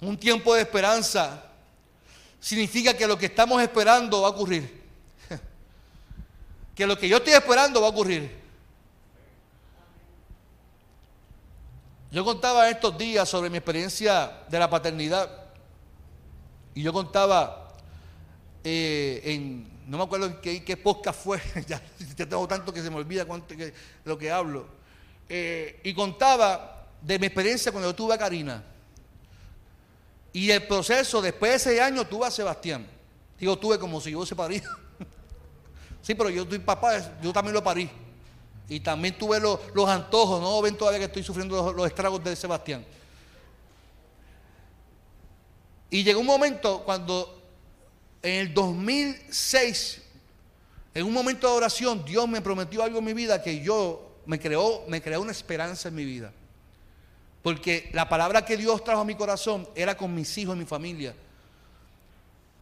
Un 0.00 0.18
tiempo 0.18 0.54
de 0.54 0.62
esperanza 0.62 1.50
significa 2.44 2.94
que 2.94 3.06
lo 3.06 3.16
que 3.16 3.26
estamos 3.26 3.62
esperando 3.62 4.20
va 4.20 4.28
a 4.28 4.30
ocurrir. 4.30 4.84
Que 6.74 6.86
lo 6.86 6.98
que 6.98 7.08
yo 7.08 7.18
estoy 7.18 7.32
esperando 7.32 7.80
va 7.80 7.86
a 7.86 7.90
ocurrir. 7.90 8.30
Yo 12.10 12.24
contaba 12.24 12.68
estos 12.68 12.98
días 12.98 13.28
sobre 13.28 13.48
mi 13.48 13.58
experiencia 13.58 14.42
de 14.50 14.58
la 14.58 14.68
paternidad. 14.68 15.30
Y 16.74 16.82
yo 16.82 16.92
contaba 16.92 17.72
eh, 18.62 19.22
en, 19.24 19.66
no 19.86 19.96
me 19.96 20.04
acuerdo 20.04 20.26
en 20.26 20.40
qué, 20.40 20.76
podcast 20.76 21.24
fue, 21.24 21.40
ya, 21.66 21.80
tengo 22.16 22.46
tanto 22.46 22.74
que 22.74 22.82
se 22.82 22.90
me 22.90 22.96
olvida 22.96 23.24
cuánto, 23.24 23.54
lo 24.04 24.18
que 24.18 24.30
hablo. 24.30 24.66
Eh, 25.28 25.80
y 25.82 25.94
contaba 25.94 26.88
de 27.00 27.18
mi 27.18 27.26
experiencia 27.26 27.72
cuando 27.72 27.88
yo 27.88 27.94
tuve 27.94 28.14
a 28.14 28.18
Karina. 28.18 28.73
Y 30.34 30.50
el 30.50 30.66
proceso, 30.66 31.22
después 31.22 31.52
de 31.52 31.56
ese 31.56 31.80
año, 31.80 32.04
tuve 32.04 32.26
a 32.26 32.30
Sebastián. 32.30 32.84
Digo, 33.38 33.56
tuve 33.56 33.78
como 33.78 34.00
si 34.00 34.10
yo 34.10 34.26
se 34.26 34.34
parí. 34.34 34.60
sí, 36.02 36.12
pero 36.12 36.28
yo 36.28 36.42
estoy 36.42 36.58
papá, 36.58 36.98
yo 37.22 37.32
también 37.32 37.54
lo 37.54 37.62
parí. 37.62 37.88
Y 38.68 38.80
también 38.80 39.16
tuve 39.16 39.38
los, 39.38 39.88
antojos, 39.88 40.40
no 40.40 40.60
ven 40.60 40.76
todavía 40.76 40.98
que 40.98 41.04
estoy 41.04 41.22
sufriendo 41.22 41.72
los, 41.72 41.86
estragos 41.86 42.24
de 42.24 42.34
Sebastián. 42.34 42.84
Y 45.88 46.02
llegó 46.02 46.18
un 46.18 46.26
momento 46.26 46.82
cuando 46.82 47.40
en 48.20 48.40
el 48.40 48.54
2006, 48.54 50.02
en 50.94 51.06
un 51.06 51.12
momento 51.12 51.46
de 51.46 51.52
oración, 51.52 52.04
Dios 52.04 52.28
me 52.28 52.40
prometió 52.40 52.82
algo 52.82 52.98
en 52.98 53.04
mi 53.04 53.14
vida 53.14 53.40
que 53.40 53.60
yo 53.60 54.16
me 54.26 54.40
creó, 54.40 54.82
me 54.88 55.00
creó 55.00 55.20
una 55.20 55.30
esperanza 55.30 55.86
en 55.90 55.94
mi 55.94 56.04
vida. 56.04 56.32
Porque 57.44 57.90
la 57.92 58.08
palabra 58.08 58.42
que 58.42 58.56
Dios 58.56 58.82
trajo 58.82 59.02
a 59.02 59.04
mi 59.04 59.14
corazón 59.14 59.68
era 59.74 59.94
con 59.94 60.14
mis 60.14 60.38
hijos 60.38 60.56
y 60.56 60.60
mi 60.60 60.64
familia. 60.64 61.14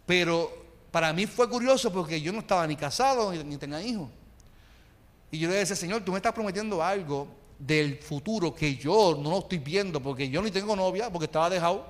Pero 0.04 0.52
para 0.90 1.12
mí 1.12 1.24
fue 1.28 1.48
curioso 1.48 1.92
porque 1.92 2.20
yo 2.20 2.32
no 2.32 2.40
estaba 2.40 2.66
ni 2.66 2.74
casado 2.74 3.32
ni, 3.32 3.56
tenía 3.58 3.80
hijos. 3.80 4.10
Y 5.30 5.38
yo 5.38 5.48
le 5.48 5.54
decía, 5.54 5.76
Señor, 5.76 6.02
tú 6.02 6.10
me 6.10 6.18
estás 6.18 6.32
prometiendo 6.32 6.82
algo 6.82 7.28
del 7.60 7.98
futuro 7.98 8.52
que 8.52 8.74
yo 8.74 9.16
no 9.22 9.30
lo 9.30 9.38
estoy 9.38 9.58
viendo 9.58 10.02
porque 10.02 10.28
yo 10.28 10.42
ni 10.42 10.50
tengo 10.50 10.74
novia 10.74 11.08
porque 11.10 11.26
estaba 11.26 11.48
dejado. 11.48 11.86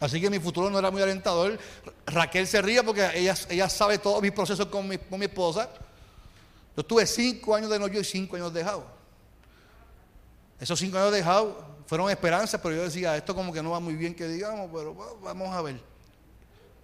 Así 0.00 0.18
que 0.22 0.30
mi 0.30 0.38
futuro 0.38 0.70
no 0.70 0.78
era 0.78 0.90
muy 0.90 1.02
alentador. 1.02 1.58
Raquel 2.06 2.46
se 2.46 2.62
ría 2.62 2.82
porque 2.82 3.06
ella, 3.14 3.34
ella 3.50 3.68
sabe 3.68 3.98
todos 3.98 4.22
mis 4.22 4.32
procesos 4.32 4.64
con 4.68 4.88
mi, 4.88 4.96
con 4.96 5.18
mi 5.18 5.26
esposa. 5.26 5.68
Yo 6.74 6.82
tuve 6.82 7.04
cinco 7.04 7.54
años 7.54 7.68
de 7.68 7.78
novio 7.78 8.00
y 8.00 8.04
cinco 8.04 8.36
años 8.36 8.54
dejado. 8.54 8.95
Esos 10.58 10.78
cinco 10.78 10.98
años 10.98 11.12
dejados 11.12 11.54
fueron 11.86 12.10
esperanzas, 12.10 12.60
pero 12.60 12.74
yo 12.74 12.82
decía, 12.82 13.16
esto 13.16 13.34
como 13.34 13.52
que 13.52 13.62
no 13.62 13.70
va 13.70 13.80
muy 13.80 13.94
bien 13.94 14.14
que 14.14 14.26
digamos, 14.26 14.70
pero 14.72 14.94
vamos 15.22 15.54
a 15.54 15.62
ver. 15.62 15.80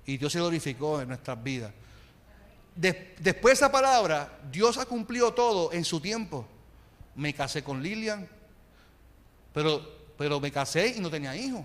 Y 0.07 0.17
Dios 0.17 0.33
se 0.33 0.39
glorificó 0.39 1.01
en 1.01 1.09
nuestras 1.09 1.43
vidas. 1.43 1.73
después 2.75 3.53
de 3.53 3.53
esa 3.53 3.73
palabra, 3.73 4.41
Dios 4.51 4.79
ha 4.79 4.87
cumplido 4.87 5.33
todo 5.33 5.73
en 5.73 5.85
su 5.85 6.01
tiempo. 6.01 6.47
Me 7.15 7.35
casé 7.35 7.63
con 7.63 7.83
Lilian, 7.83 8.29
pero, 9.53 9.83
pero 10.17 10.41
me 10.41 10.51
casé 10.51 10.95
y 10.97 11.01
no 11.01 11.11
tenía 11.11 11.35
hijos. 11.37 11.65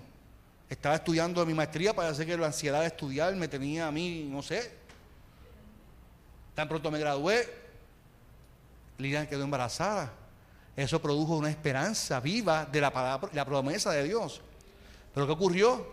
Estaba 0.68 0.96
estudiando 0.96 1.44
mi 1.46 1.54
maestría, 1.54 1.94
parece 1.94 2.26
que 2.26 2.36
la 2.36 2.46
ansiedad 2.46 2.80
de 2.80 2.88
estudiar 2.88 3.34
me 3.34 3.48
tenía 3.48 3.86
a 3.86 3.92
mí, 3.92 4.28
no 4.30 4.42
sé. 4.42 4.70
Tan 6.54 6.68
pronto 6.68 6.90
me 6.90 6.98
gradué, 6.98 7.48
Lilian 8.98 9.26
quedó 9.26 9.44
embarazada. 9.44 10.12
Eso 10.78 11.02
produjo 11.02 11.36
una 11.36 11.50
esperanza 11.50 12.20
viva 12.20 12.64
de 12.64 12.80
la, 12.80 12.92
palabra, 12.92 13.28
la 13.32 13.44
promesa 13.44 13.90
de 13.90 14.04
Dios. 14.04 14.40
Pero 15.12 15.26
¿qué 15.26 15.32
ocurrió? 15.32 15.84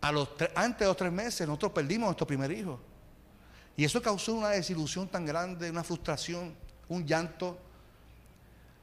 A 0.00 0.10
los 0.10 0.30
antes 0.56 0.80
de 0.80 0.86
los 0.86 0.96
tres 0.96 1.12
meses 1.12 1.46
nosotros 1.46 1.70
perdimos 1.70 2.06
a 2.06 2.08
nuestro 2.08 2.26
primer 2.26 2.50
hijo. 2.50 2.80
Y 3.76 3.84
eso 3.84 4.02
causó 4.02 4.34
una 4.34 4.48
desilusión 4.48 5.06
tan 5.06 5.24
grande, 5.24 5.70
una 5.70 5.84
frustración, 5.84 6.52
un 6.88 7.06
llanto. 7.06 7.56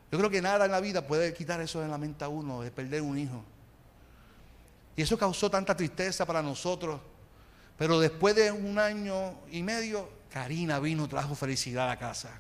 Yo 0.10 0.18
creo 0.20 0.30
que 0.30 0.42
nada 0.42 0.64
en 0.64 0.72
la 0.72 0.80
vida 0.80 1.06
puede 1.06 1.34
quitar 1.34 1.60
eso 1.60 1.82
de 1.82 1.90
la 1.90 1.98
mente 1.98 2.24
a 2.24 2.30
uno, 2.30 2.62
de 2.62 2.72
perder 2.72 3.02
un 3.02 3.18
hijo. 3.18 3.44
Y 4.96 5.02
eso 5.02 5.18
causó 5.18 5.52
tanta 5.52 5.76
tristeza 5.76 6.26
para 6.26 6.42
nosotros. 6.42 7.02
Pero 7.78 8.00
después 8.00 8.38
de 8.38 8.54
un 8.54 8.80
año 8.80 9.34
y 9.52 9.64
medio, 9.64 10.08
Karina 10.30 10.80
vino, 10.80 11.10
trajo 11.10 11.36
felicidad 11.36 11.88
a 11.88 11.88
la 11.88 12.00
casa. 12.00 12.40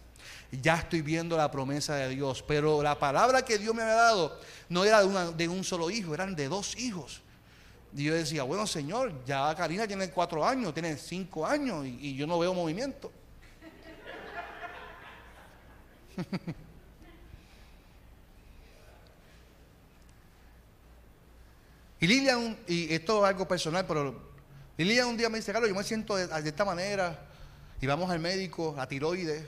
Ya 0.51 0.75
estoy 0.75 1.01
viendo 1.01 1.37
la 1.37 1.51
promesa 1.51 1.95
de 1.95 2.09
Dios. 2.09 2.43
Pero 2.47 2.81
la 2.81 2.97
palabra 2.97 3.43
que 3.43 3.57
Dios 3.57 3.73
me 3.73 3.81
había 3.81 3.95
dado 3.95 4.39
no 4.69 4.83
era 4.83 5.03
de, 5.03 5.47
un 5.47 5.63
solo 5.63 5.89
hijo, 5.89 6.13
eran 6.13 6.35
de 6.35 6.47
dos 6.47 6.77
hijos. 6.77 7.21
Y 7.95 8.03
yo 8.03 8.13
decía, 8.13 8.43
bueno 8.43 8.67
Señor, 8.67 9.23
ya 9.25 9.53
Karina 9.55 9.87
tiene 9.87 10.09
cuatro 10.09 10.45
años, 10.45 10.73
tiene 10.73 10.97
cinco 10.97 11.45
años 11.45 11.85
y, 11.85 12.15
yo 12.15 12.27
no 12.27 12.37
veo 12.39 12.53
movimiento. 12.53 13.11
Y 21.99 22.07
Lilian, 22.07 22.57
y 22.67 22.93
esto 22.93 23.23
es 23.23 23.29
algo 23.29 23.47
personal, 23.47 23.85
pero 23.87 24.13
Lilian 24.77 25.07
un 25.07 25.17
día 25.17 25.29
me 25.29 25.39
dice, 25.39 25.51
Carlos, 25.51 25.69
yo 25.69 25.75
me 25.75 25.83
siento 25.83 26.15
de, 26.15 26.49
esta 26.49 26.63
manera, 26.65 27.17
y 27.81 27.87
vamos 27.87 28.11
al 28.11 28.19
médico, 28.19 28.73
la 28.77 28.87
tiroides, 28.87 29.43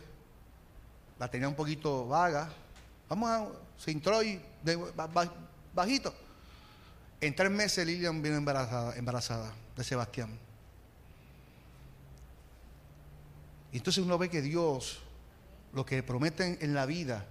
la 1.20 1.30
tenía 1.30 1.48
un 1.48 1.56
poquito 1.56 2.08
vaga, 2.08 2.50
vamos 3.10 3.30
a, 3.30 3.48
se 3.78 3.92
entró 3.92 4.20
bajito. 5.74 6.14
En 7.20 7.36
tres 7.36 7.50
meses 7.50 7.86
Lilian 7.86 8.22
vino 8.22 8.36
embarazada, 8.36 8.96
embarazada 8.96 9.52
de 9.76 9.84
Sebastián. 9.84 10.38
Y 13.72 13.78
entonces 13.78 14.04
uno 14.04 14.18
ve 14.18 14.30
que 14.30 14.42
Dios, 14.42 15.00
lo 15.74 15.86
que 15.86 16.04
prometen 16.04 16.58
en 16.62 16.74
la 16.74 16.86
vida, 16.86 17.26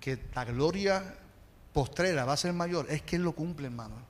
que 0.00 0.18
la 0.34 0.44
gloria 0.44 1.16
postrera 1.72 2.24
va 2.24 2.34
a 2.34 2.36
ser 2.36 2.52
mayor, 2.52 2.86
es 2.90 3.02
que 3.02 3.16
Él 3.16 3.22
lo 3.22 3.32
cumple, 3.32 3.66
hermano. 3.66 4.09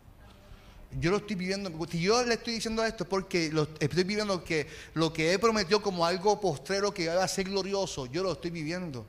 Yo 0.98 1.12
lo 1.12 1.18
estoy 1.18 1.36
viviendo, 1.36 1.70
si 1.88 2.00
yo 2.00 2.24
le 2.24 2.34
estoy 2.34 2.54
diciendo 2.54 2.84
esto 2.84 3.04
es 3.04 3.10
porque 3.10 3.52
estoy 3.78 4.02
viviendo 4.02 4.42
que 4.42 4.66
lo 4.94 5.12
que 5.12 5.32
Él 5.32 5.38
prometió 5.38 5.80
como 5.80 6.04
algo 6.04 6.40
postrero 6.40 6.92
que 6.92 7.08
va 7.08 7.22
a 7.22 7.28
ser 7.28 7.44
glorioso, 7.44 8.06
yo 8.06 8.22
lo 8.22 8.32
estoy 8.32 8.50
viviendo. 8.50 9.06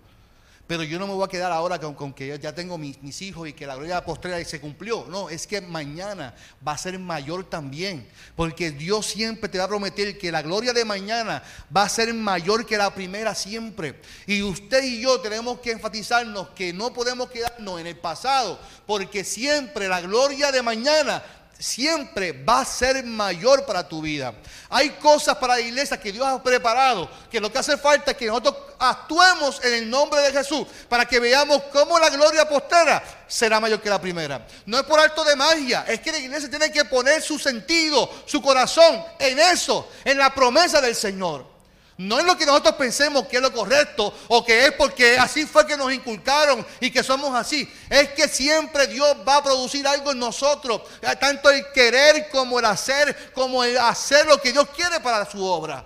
Pero 0.72 0.84
yo 0.84 0.98
no 1.00 1.06
me 1.06 1.14
voy 1.14 1.26
a 1.26 1.28
quedar 1.28 1.52
ahora 1.52 1.78
con, 1.80 2.14
que 2.14 2.40
ya 2.40 2.56
tengo 2.56 2.78
mis, 2.78 3.22
hijos 3.22 3.46
y 3.46 3.52
que 3.52 3.68
la 3.68 3.76
gloria 3.76 4.06
postrera 4.06 4.42
se 4.46 4.62
cumplió. 4.62 5.06
No, 5.10 5.30
es 5.30 5.46
que 5.46 5.60
mañana 5.60 6.34
va 6.66 6.72
a 6.72 6.78
ser 6.78 6.98
mayor 6.98 7.44
también. 7.44 8.08
Porque 8.38 8.72
Dios 8.72 9.06
siempre 9.08 9.50
te 9.50 9.58
va 9.58 9.66
a 9.66 9.68
prometer 9.68 10.18
que 10.18 10.32
la 10.32 10.42
gloria 10.42 10.72
de 10.72 10.86
mañana 10.86 11.44
va 11.76 11.84
a 11.84 11.90
ser 11.90 12.14
mayor 12.14 12.66
que 12.66 12.78
la 12.78 12.96
primera 12.96 13.36
siempre. 13.36 14.00
Y 14.26 14.44
usted 14.44 14.82
y 14.86 15.02
yo 15.02 15.20
tenemos 15.20 15.60
que 15.60 15.72
enfatizarnos 15.72 16.52
que 16.52 16.72
no 16.72 16.94
podemos 16.94 17.30
quedarnos 17.30 17.82
en 17.82 17.88
el 17.88 17.98
pasado. 17.98 18.58
Porque 18.86 19.26
siempre 19.26 19.90
la 19.90 20.00
gloria 20.00 20.54
de 20.54 20.62
mañana 20.62 21.22
siempre 21.62 22.32
va 22.32 22.62
a 22.62 22.66
ser 22.66 23.04
mayor 23.04 23.66
para 23.66 23.88
tu 23.88 24.02
vida. 24.02 24.34
Hay 24.70 24.92
cosas 24.92 25.38
para 25.38 25.56
la 25.56 25.62
iglesia 25.62 26.00
que 26.00 26.12
Dios 26.12 26.26
ha 26.26 26.42
preparado, 26.42 27.10
que 27.30 27.40
lo 27.40 27.52
que 27.52 27.60
hace 27.60 27.78
falta 27.78 28.12
es 28.12 28.18
que 28.18 28.26
nosotros 28.26 28.56
actuemos 28.80 29.64
en 29.64 29.74
el 29.76 29.90
nombre 29.90 30.22
de 30.22 30.32
Jesús 30.32 30.66
para 30.90 31.06
que 31.06 31.20
veamos 31.20 31.62
cómo 31.72 32.00
la 32.00 32.10
gloria 32.10 32.50
postera 32.50 33.04
será 33.28 33.60
mayor 33.60 33.80
que 33.80 33.90
la 33.90 34.02
primera. 34.02 34.46
No 34.66 34.80
es 34.80 34.84
por 34.84 35.00
alto 35.00 35.24
de 35.24 35.36
magia, 35.36 35.86
es 35.88 36.00
que 36.00 36.12
la 36.12 36.18
iglesia 36.18 36.50
tiene 36.50 36.72
que 36.72 36.86
poner 36.86 37.22
su 37.22 37.38
sentido, 37.38 38.10
su 38.26 38.42
corazón 38.42 39.04
en 39.20 39.38
eso, 39.38 39.88
en 40.04 40.18
la 40.18 40.34
promesa 40.34 40.82
del 40.82 40.96
Señor. 40.96 41.61
No 42.02 42.18
es 42.18 42.26
lo 42.26 42.36
que 42.36 42.48
nosotros 42.48 42.74
pensemos 42.76 43.28
que 43.28 43.36
es 43.36 43.44
lo 43.44 43.54
correcto 43.54 44.12
o 44.30 44.44
que 44.44 44.66
es 44.66 44.72
porque 44.72 45.20
así 45.20 45.46
fue 45.46 45.68
que 45.68 45.78
nos 45.78 45.94
inculcaron 45.94 46.66
y 46.80 46.90
que 46.90 47.04
somos 47.04 47.32
así. 47.36 47.72
Es 47.88 48.10
que 48.10 48.28
siempre 48.28 48.88
Dios 48.88 49.18
va 49.28 49.36
a 49.36 49.44
producir 49.44 49.86
algo 49.86 50.12
en 50.12 50.18
nosotros. 50.18 50.82
Tanto 51.20 51.52
el 51.52 51.72
querer 51.72 52.28
como 52.32 52.58
el 52.58 52.66
hacer, 52.66 53.32
como 53.34 53.64
el 53.64 53.78
hacer 53.78 54.26
lo 54.26 54.42
que 54.42 54.52
Dios 54.52 54.68
quiere 54.76 55.00
para 55.00 55.30
su 55.30 55.46
obra. 55.46 55.86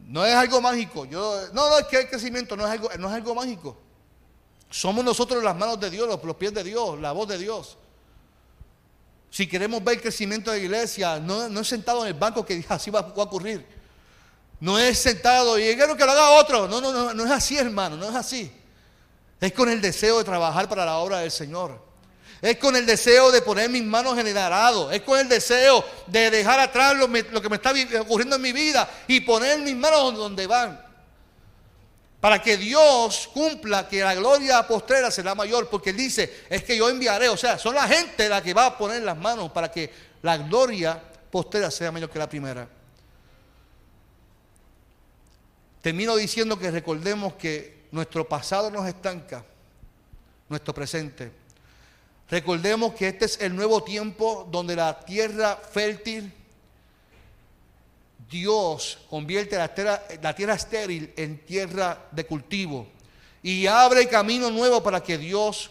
No 0.00 0.26
es 0.26 0.34
algo 0.34 0.60
mágico. 0.60 1.06
Yo, 1.06 1.48
no, 1.54 1.70
no, 1.70 1.78
es 1.78 1.86
que 1.86 2.00
el 2.00 2.10
crecimiento 2.10 2.54
no 2.54 2.70
es 2.70 2.80
algo, 3.14 3.34
mágico. 3.34 3.78
Somos 4.68 5.02
nosotros 5.02 5.42
las 5.42 5.56
manos 5.56 5.80
de 5.80 5.88
Dios, 5.88 6.06
los, 6.06 6.36
pies 6.36 6.52
de 6.52 6.64
Dios, 6.64 7.00
la 7.00 7.12
voz 7.12 7.28
de 7.28 7.38
Dios. 7.38 7.78
Si 9.30 9.46
queremos 9.46 9.82
ver 9.82 9.94
el 9.94 10.02
crecimiento 10.02 10.50
de 10.50 10.58
la 10.58 10.64
iglesia, 10.64 11.18
no, 11.18 11.48
no 11.48 11.60
es 11.60 11.68
sentado 11.68 12.02
en 12.02 12.08
el 12.08 12.14
banco 12.14 12.44
que 12.44 12.62
así 12.68 12.90
va 12.90 13.00
a 13.00 13.22
ocurrir. 13.22 13.79
No 14.60 14.78
es 14.78 14.98
sentado 14.98 15.58
y 15.58 15.74
quiero 15.74 15.96
que 15.96 16.04
lo 16.04 16.12
haga 16.12 16.30
otro. 16.32 16.68
No, 16.68 16.80
no, 16.80 16.92
no, 16.92 17.14
no 17.14 17.24
es 17.24 17.30
así, 17.30 17.56
hermano, 17.56 17.96
no 17.96 18.08
es 18.08 18.14
así. 18.14 18.52
Es 19.40 19.52
con 19.52 19.70
el 19.70 19.80
deseo 19.80 20.18
de 20.18 20.24
trabajar 20.24 20.68
para 20.68 20.84
la 20.84 20.98
obra 20.98 21.20
del 21.20 21.30
Señor. 21.30 21.90
Es 22.42 22.56
con 22.56 22.76
el 22.76 22.86
deseo 22.86 23.30
de 23.30 23.42
poner 23.42 23.68
mis 23.70 23.82
manos 23.84 24.18
en 24.18 24.26
el 24.26 24.36
arado. 24.36 24.90
Es 24.90 25.02
con 25.02 25.18
el 25.18 25.28
deseo 25.28 25.84
de 26.06 26.30
dejar 26.30 26.60
atrás 26.60 26.94
lo, 26.96 27.10
que 27.10 27.48
me 27.48 27.56
está 27.56 27.72
ocurriendo 28.00 28.36
en 28.36 28.42
mi 28.42 28.52
vida 28.52 28.88
y 29.08 29.20
poner 29.20 29.58
mis 29.60 29.76
manos 29.76 30.14
donde 30.14 30.46
van. 30.46 30.80
Para 32.20 32.42
que 32.42 32.58
Dios 32.58 33.30
cumpla 33.32 33.88
que 33.88 34.02
la 34.02 34.14
gloria 34.14 34.66
postrera 34.66 35.10
será 35.10 35.34
mayor. 35.34 35.68
Porque 35.68 35.90
Él 35.90 35.96
dice, 35.96 36.44
es 36.50 36.62
que 36.62 36.76
yo 36.76 36.88
enviaré. 36.90 37.30
O 37.30 37.36
sea, 37.36 37.58
son 37.58 37.74
la 37.74 37.88
gente 37.88 38.28
la 38.28 38.42
que 38.42 38.52
va 38.52 38.66
a 38.66 38.78
poner 38.78 39.02
las 39.02 39.16
manos 39.16 39.50
para 39.52 39.70
que 39.70 39.90
la 40.22 40.36
gloria 40.36 41.02
postrera 41.30 41.70
sea 41.70 41.90
mayor 41.92 42.10
que 42.10 42.18
la 42.18 42.28
primera. 42.28 42.68
Termino 45.82 46.16
diciendo 46.16 46.58
que 46.58 46.70
recordemos 46.70 47.34
que 47.34 47.86
nuestro 47.90 48.28
pasado 48.28 48.70
nos 48.70 48.86
estanca, 48.86 49.44
nuestro 50.48 50.74
presente. 50.74 51.32
Recordemos 52.28 52.94
que 52.94 53.08
este 53.08 53.24
es 53.24 53.40
el 53.40 53.56
nuevo 53.56 53.82
tiempo 53.82 54.46
donde 54.50 54.76
la 54.76 55.00
tierra 55.00 55.56
fértil, 55.56 56.32
Dios 58.28 58.98
convierte 59.08 59.56
la 59.56 59.74
tierra, 59.74 60.02
la 60.22 60.34
tierra 60.34 60.54
estéril 60.54 61.12
en 61.16 61.38
tierra 61.38 62.06
de 62.12 62.24
cultivo 62.24 62.86
y 63.42 63.66
abre 63.66 64.06
camino 64.06 64.50
nuevo 64.50 64.82
para 64.82 65.02
que 65.02 65.18
Dios 65.18 65.70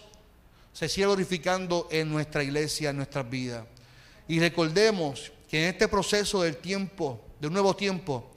se 0.73 0.89
siga 0.89 1.07
glorificando 1.07 1.87
en 1.91 2.09
nuestra 2.09 2.43
iglesia, 2.43 2.89
en 2.89 2.97
nuestras 2.97 3.29
vidas. 3.29 3.63
Y 4.27 4.39
recordemos 4.39 5.31
que 5.49 5.63
en 5.63 5.69
este 5.69 5.87
proceso 5.87 6.41
del 6.41 6.57
tiempo, 6.57 7.21
del 7.39 7.53
nuevo 7.53 7.75
tiempo, 7.75 8.29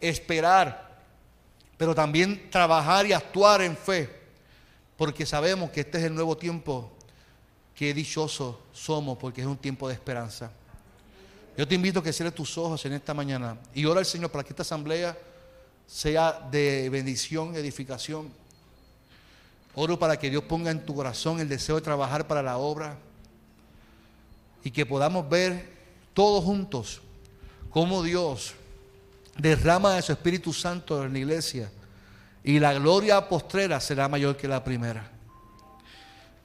esperar 0.00 0.87
pero 1.78 1.94
también 1.94 2.50
trabajar 2.50 3.06
y 3.06 3.12
actuar 3.12 3.62
en 3.62 3.76
fe, 3.76 4.10
porque 4.96 5.24
sabemos 5.24 5.70
que 5.70 5.80
este 5.80 5.98
es 5.98 6.04
el 6.04 6.14
nuevo 6.14 6.36
tiempo 6.36 6.92
que 7.74 7.94
dichosos 7.94 8.56
somos, 8.72 9.16
porque 9.16 9.40
es 9.40 9.46
un 9.46 9.56
tiempo 9.56 9.88
de 9.88 9.94
esperanza. 9.94 10.50
Yo 11.56 11.66
te 11.66 11.76
invito 11.76 12.00
a 12.00 12.02
que 12.02 12.12
cierres 12.12 12.34
tus 12.34 12.58
ojos 12.58 12.84
en 12.84 12.92
esta 12.92 13.14
mañana 13.14 13.56
y 13.72 13.84
ora 13.84 14.00
al 14.00 14.06
Señor 14.06 14.30
para 14.30 14.44
que 14.44 14.50
esta 14.50 14.62
asamblea 14.62 15.16
sea 15.86 16.46
de 16.50 16.88
bendición, 16.90 17.54
edificación. 17.54 18.30
Oro 19.74 19.98
para 19.98 20.18
que 20.18 20.28
Dios 20.28 20.42
ponga 20.44 20.72
en 20.72 20.84
tu 20.84 20.94
corazón 20.94 21.38
el 21.38 21.48
deseo 21.48 21.76
de 21.76 21.82
trabajar 21.82 22.26
para 22.26 22.42
la 22.42 22.58
obra 22.58 22.98
y 24.64 24.72
que 24.72 24.84
podamos 24.84 25.28
ver 25.28 25.70
todos 26.14 26.44
juntos 26.44 27.00
cómo 27.70 28.02
Dios 28.02 28.54
derrama 29.38 29.94
de 29.94 30.02
su 30.02 30.12
Espíritu 30.12 30.52
Santo 30.52 31.04
en 31.04 31.12
la 31.12 31.18
iglesia 31.18 31.70
y 32.42 32.58
la 32.58 32.74
gloria 32.74 33.28
postrera 33.28 33.80
será 33.80 34.08
mayor 34.08 34.36
que 34.36 34.48
la 34.48 34.62
primera. 34.62 35.10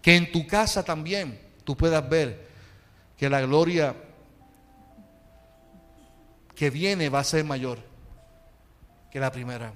Que 0.01 0.15
en 0.15 0.31
tu 0.31 0.45
casa 0.45 0.83
también 0.83 1.39
tú 1.63 1.75
puedas 1.75 2.07
ver 2.07 2.47
que 3.17 3.29
la 3.29 3.41
gloria 3.41 3.95
que 6.55 6.69
viene 6.69 7.09
va 7.09 7.19
a 7.19 7.23
ser 7.23 7.43
mayor 7.43 7.79
que 9.11 9.19
la 9.19 9.31
primera. 9.31 9.73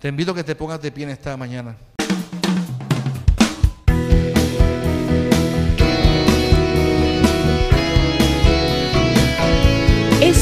Te 0.00 0.08
invito 0.08 0.32
a 0.32 0.34
que 0.34 0.44
te 0.44 0.54
pongas 0.54 0.80
de 0.82 0.92
pie 0.92 1.04
en 1.04 1.10
esta 1.10 1.36
mañana. 1.36 1.76